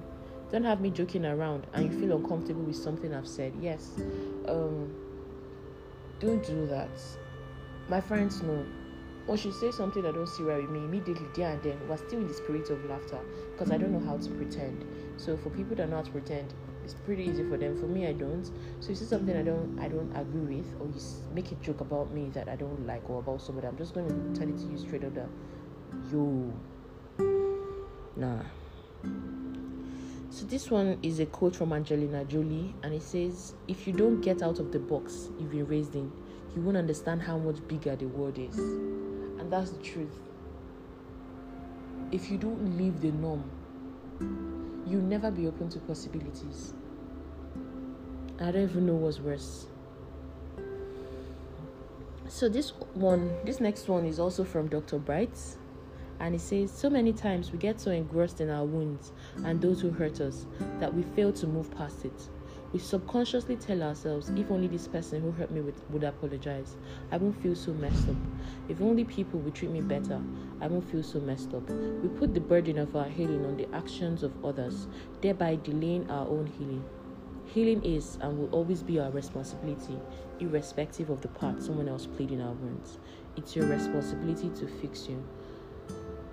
Don't 0.51 0.63
have 0.63 0.79
me 0.79 0.91
joking 0.91 1.25
around 1.25 1.65
and 1.73 1.91
you 1.91 1.99
feel 1.99 2.15
uncomfortable 2.15 2.61
with 2.61 2.75
something 2.75 3.15
I've 3.15 3.27
said. 3.27 3.53
Yes. 3.59 3.99
Um 4.47 4.93
don't 6.19 6.45
do 6.45 6.67
that. 6.67 6.89
My 7.87 8.01
friends 8.01 8.41
know. 8.41 8.65
When 9.25 9.37
she 9.37 9.51
says 9.51 9.75
something 9.75 10.05
I 10.07 10.11
don't 10.11 10.27
see 10.27 10.41
right 10.41 10.59
with 10.61 10.71
me, 10.71 10.79
immediately 10.79 11.27
there 11.35 11.51
and 11.51 11.61
then 11.61 11.79
we're 11.87 11.97
still 11.97 12.19
in 12.19 12.27
the 12.27 12.33
spirit 12.33 12.71
of 12.71 12.83
laughter 12.85 13.19
because 13.51 13.71
I 13.71 13.77
don't 13.77 13.91
know 13.91 13.99
how 13.99 14.17
to 14.17 14.29
pretend. 14.31 14.83
So 15.17 15.37
for 15.37 15.51
people 15.51 15.75
that 15.75 15.87
know 15.87 15.97
how 15.97 16.01
to 16.01 16.11
pretend, 16.11 16.53
it's 16.83 16.95
pretty 16.95 17.25
easy 17.25 17.43
for 17.47 17.55
them. 17.55 17.77
For 17.77 17.85
me, 17.85 18.07
I 18.07 18.13
don't. 18.13 18.43
So 18.79 18.89
you 18.89 18.95
see 18.95 19.05
something 19.05 19.37
I 19.37 19.43
don't 19.43 19.77
I 19.79 19.87
don't 19.87 20.11
agree 20.15 20.57
with, 20.57 20.81
or 20.81 20.87
you 20.87 20.99
make 21.35 21.51
a 21.51 21.55
joke 21.55 21.81
about 21.81 22.11
me 22.11 22.29
that 22.33 22.49
I 22.49 22.55
don't 22.55 22.87
like, 22.87 23.07
or 23.07 23.19
about 23.19 23.41
somebody, 23.41 23.67
I'm 23.67 23.77
just 23.77 23.93
going 23.93 24.07
to 24.07 24.39
tell 24.39 24.49
it 24.49 24.57
to 24.57 24.63
you 24.63 24.77
straight 24.79 25.03
up 25.03 25.13
that, 25.13 25.29
yo, 26.11 26.51
nah. 28.15 28.41
So 30.31 30.45
this 30.45 30.69
one 30.69 30.97
is 31.01 31.19
a 31.19 31.25
quote 31.25 31.55
from 31.55 31.73
Angelina 31.73 32.23
Jolie, 32.23 32.75
and 32.83 32.93
it 32.93 33.01
says, 33.01 33.55
"If 33.67 33.87
you 33.87 33.93
don't 33.93 34.21
get 34.21 34.41
out 34.43 34.59
of 34.59 34.71
the 34.71 34.79
box 34.79 35.29
you've 35.39 35.51
been 35.51 35.65
raised 35.67 35.95
in, 35.95 36.11
you 36.55 36.61
won't 36.61 36.77
understand 36.77 37.21
how 37.21 37.37
much 37.39 37.67
bigger 37.67 37.95
the 37.95 38.05
world 38.05 38.37
is." 38.37 38.57
And 38.57 39.51
that's 39.51 39.71
the 39.71 39.81
truth. 39.81 40.19
If 42.11 42.31
you 42.31 42.37
don't 42.37 42.77
leave 42.77 43.01
the 43.01 43.11
norm, 43.11 43.43
you'll 44.87 45.01
never 45.01 45.31
be 45.31 45.47
open 45.47 45.69
to 45.69 45.79
possibilities. 45.79 46.73
I 48.39 48.51
don't 48.51 48.63
even 48.63 48.85
know 48.85 48.95
what's 48.95 49.19
worse. 49.19 49.67
So 52.27 52.47
this 52.47 52.69
one, 52.93 53.31
this 53.43 53.59
next 53.59 53.89
one 53.89 54.05
is 54.05 54.19
also 54.19 54.43
from 54.43 54.67
Dr. 54.67 54.99
Bright, 54.99 55.37
and 56.19 56.33
he 56.33 56.39
says, 56.39 56.71
So 56.71 56.89
many 56.89 57.13
times 57.13 57.51
we 57.51 57.57
get 57.57 57.79
so 57.79 57.91
engrossed 57.91 58.41
in 58.41 58.49
our 58.49 58.65
wounds 58.65 59.11
and 59.45 59.61
those 59.61 59.81
who 59.81 59.89
hurt 59.89 60.21
us 60.21 60.45
that 60.79 60.93
we 60.93 61.03
fail 61.03 61.31
to 61.33 61.47
move 61.47 61.71
past 61.71 62.05
it. 62.05 62.29
We 62.71 62.77
subconsciously 62.77 63.55
tell 63.55 63.81
ourselves, 63.81 64.29
if 64.29 64.51
only 64.51 64.67
this 64.67 64.87
person 64.87 65.23
who 65.23 65.31
hurt 65.31 65.49
me 65.49 65.61
would, 65.61 65.73
would 65.89 66.03
apologize, 66.03 66.75
I 67.11 67.17
won't 67.17 67.41
feel 67.41 67.55
so 67.55 67.73
messed 67.73 68.07
up. 68.07 68.15
If 68.67 68.79
only 68.79 69.05
people 69.05 69.39
would 69.39 69.55
treat 69.55 69.71
me 69.71 69.81
better, 69.81 70.21
I 70.61 70.67
won't 70.67 70.87
feel 70.91 71.01
so 71.01 71.19
messed 71.19 71.55
up. 71.55 71.67
We 71.67 72.09
put 72.09 72.35
the 72.35 72.39
burden 72.39 72.77
of 72.77 72.95
our 72.95 73.09
healing 73.09 73.43
on 73.43 73.57
the 73.57 73.67
actions 73.73 74.21
of 74.21 74.45
others, 74.45 74.87
thereby 75.21 75.57
delaying 75.63 76.11
our 76.11 76.27
own 76.27 76.45
healing. 76.59 76.83
Healing 77.45 77.83
is 77.83 78.19
and 78.21 78.37
will 78.37 78.49
always 78.51 78.83
be 78.83 78.99
our 78.99 79.09
responsibility, 79.09 79.97
irrespective 80.39 81.09
of 81.09 81.21
the 81.21 81.27
part 81.29 81.63
someone 81.63 81.89
else 81.89 82.05
played 82.05 82.31
in 82.31 82.41
our 82.41 82.53
wounds. 82.53 82.99
It's 83.35 83.55
your 83.55 83.65
responsibility 83.65 84.49
to 84.49 84.67
fix 84.67 85.09
you. 85.09 85.23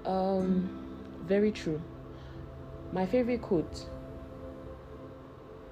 Um, 0.07 0.71
very 1.27 1.51
true. 1.51 1.83
My 2.93 3.05
favorite 3.05 3.43
quote, 3.43 3.87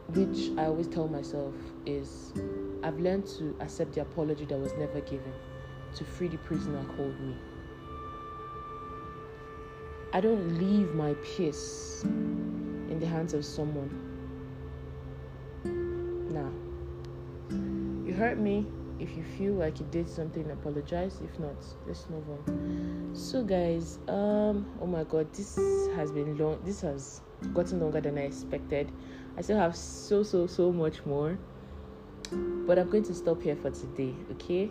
which 0.08 0.50
I 0.58 0.64
always 0.64 0.88
tell 0.88 1.06
myself, 1.06 1.54
is 1.86 2.32
I've 2.82 2.98
learned 2.98 3.26
to 3.38 3.56
accept 3.60 3.94
the 3.94 4.00
apology 4.00 4.44
that 4.46 4.58
was 4.58 4.72
never 4.72 5.00
given, 5.00 5.32
to 5.94 6.04
free 6.04 6.26
the 6.26 6.38
prisoner 6.38 6.84
called 6.96 7.18
me. 7.20 7.36
I 10.12 10.20
don't 10.20 10.58
leave 10.58 10.94
my 10.94 11.14
peace 11.22 12.02
in 12.04 12.98
the 12.98 13.06
hands 13.06 13.34
of 13.34 13.44
someone. 13.44 13.90
Nah. 16.30 16.50
You 18.04 18.14
hurt 18.14 18.38
me, 18.38 18.66
if 18.98 19.16
you 19.16 19.24
feel 19.24 19.52
like 19.54 19.80
you 19.80 19.87
did 19.90 20.09
something 20.09 20.50
apologize. 20.50 21.20
If 21.22 21.38
not 21.38 21.57
let's 21.87 22.09
move 22.09 22.24
on. 22.28 23.11
So 23.14 23.42
guys 23.42 23.98
um 24.09 24.66
oh 24.80 24.87
my 24.87 25.04
god 25.04 25.33
this 25.33 25.57
has 25.96 26.11
been 26.11 26.37
long 26.38 26.59
this 26.64 26.80
has 26.80 27.20
gotten 27.52 27.80
longer 27.80 28.00
than 28.00 28.18
i 28.18 28.22
expected. 28.22 28.90
I 29.37 29.42
still 29.42 29.59
have 29.59 29.76
so 29.76 30.22
so 30.22 30.46
so 30.46 30.72
much 30.72 31.04
more. 31.07 31.38
But 32.66 32.78
i'm 32.78 32.88
going 32.90 33.04
to 33.04 33.14
stop 33.14 33.42
here 33.42 33.57
for 33.57 33.70
today 33.70 34.14
okay? 34.33 34.70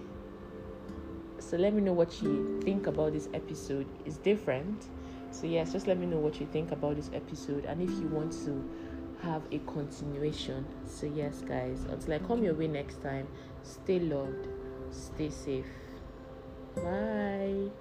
So 1.39 1.57
let 1.57 1.73
me 1.73 1.81
know 1.81 1.93
what 1.93 2.21
you 2.21 2.61
think 2.63 2.87
about 2.87 3.11
this 3.11 3.27
episode. 3.33 3.85
It's 4.05 4.17
different. 4.17 4.87
So 5.31 5.47
yes 5.47 5.71
just 5.73 5.87
let 5.87 5.97
me 5.97 6.05
know 6.05 6.17
what 6.17 6.39
you 6.39 6.47
think 6.47 6.71
about 6.71 6.95
this 6.95 7.09
episode 7.13 7.65
and 7.65 7.81
if 7.81 7.89
you 7.89 8.07
want 8.07 8.31
to 8.45 8.63
have 9.21 9.43
a 9.51 9.59
continuation. 9.59 10.65
So 10.85 11.05
yes 11.05 11.41
guys 11.41 11.85
until 11.89 12.13
i 12.13 12.19
come 12.19 12.43
your 12.43 12.53
way 12.53 12.67
next 12.67 13.01
time 13.01 13.27
Stay 13.63 13.99
loved. 13.99 14.47
Stay 14.91 15.29
safe. 15.29 15.65
Bye. 16.75 17.71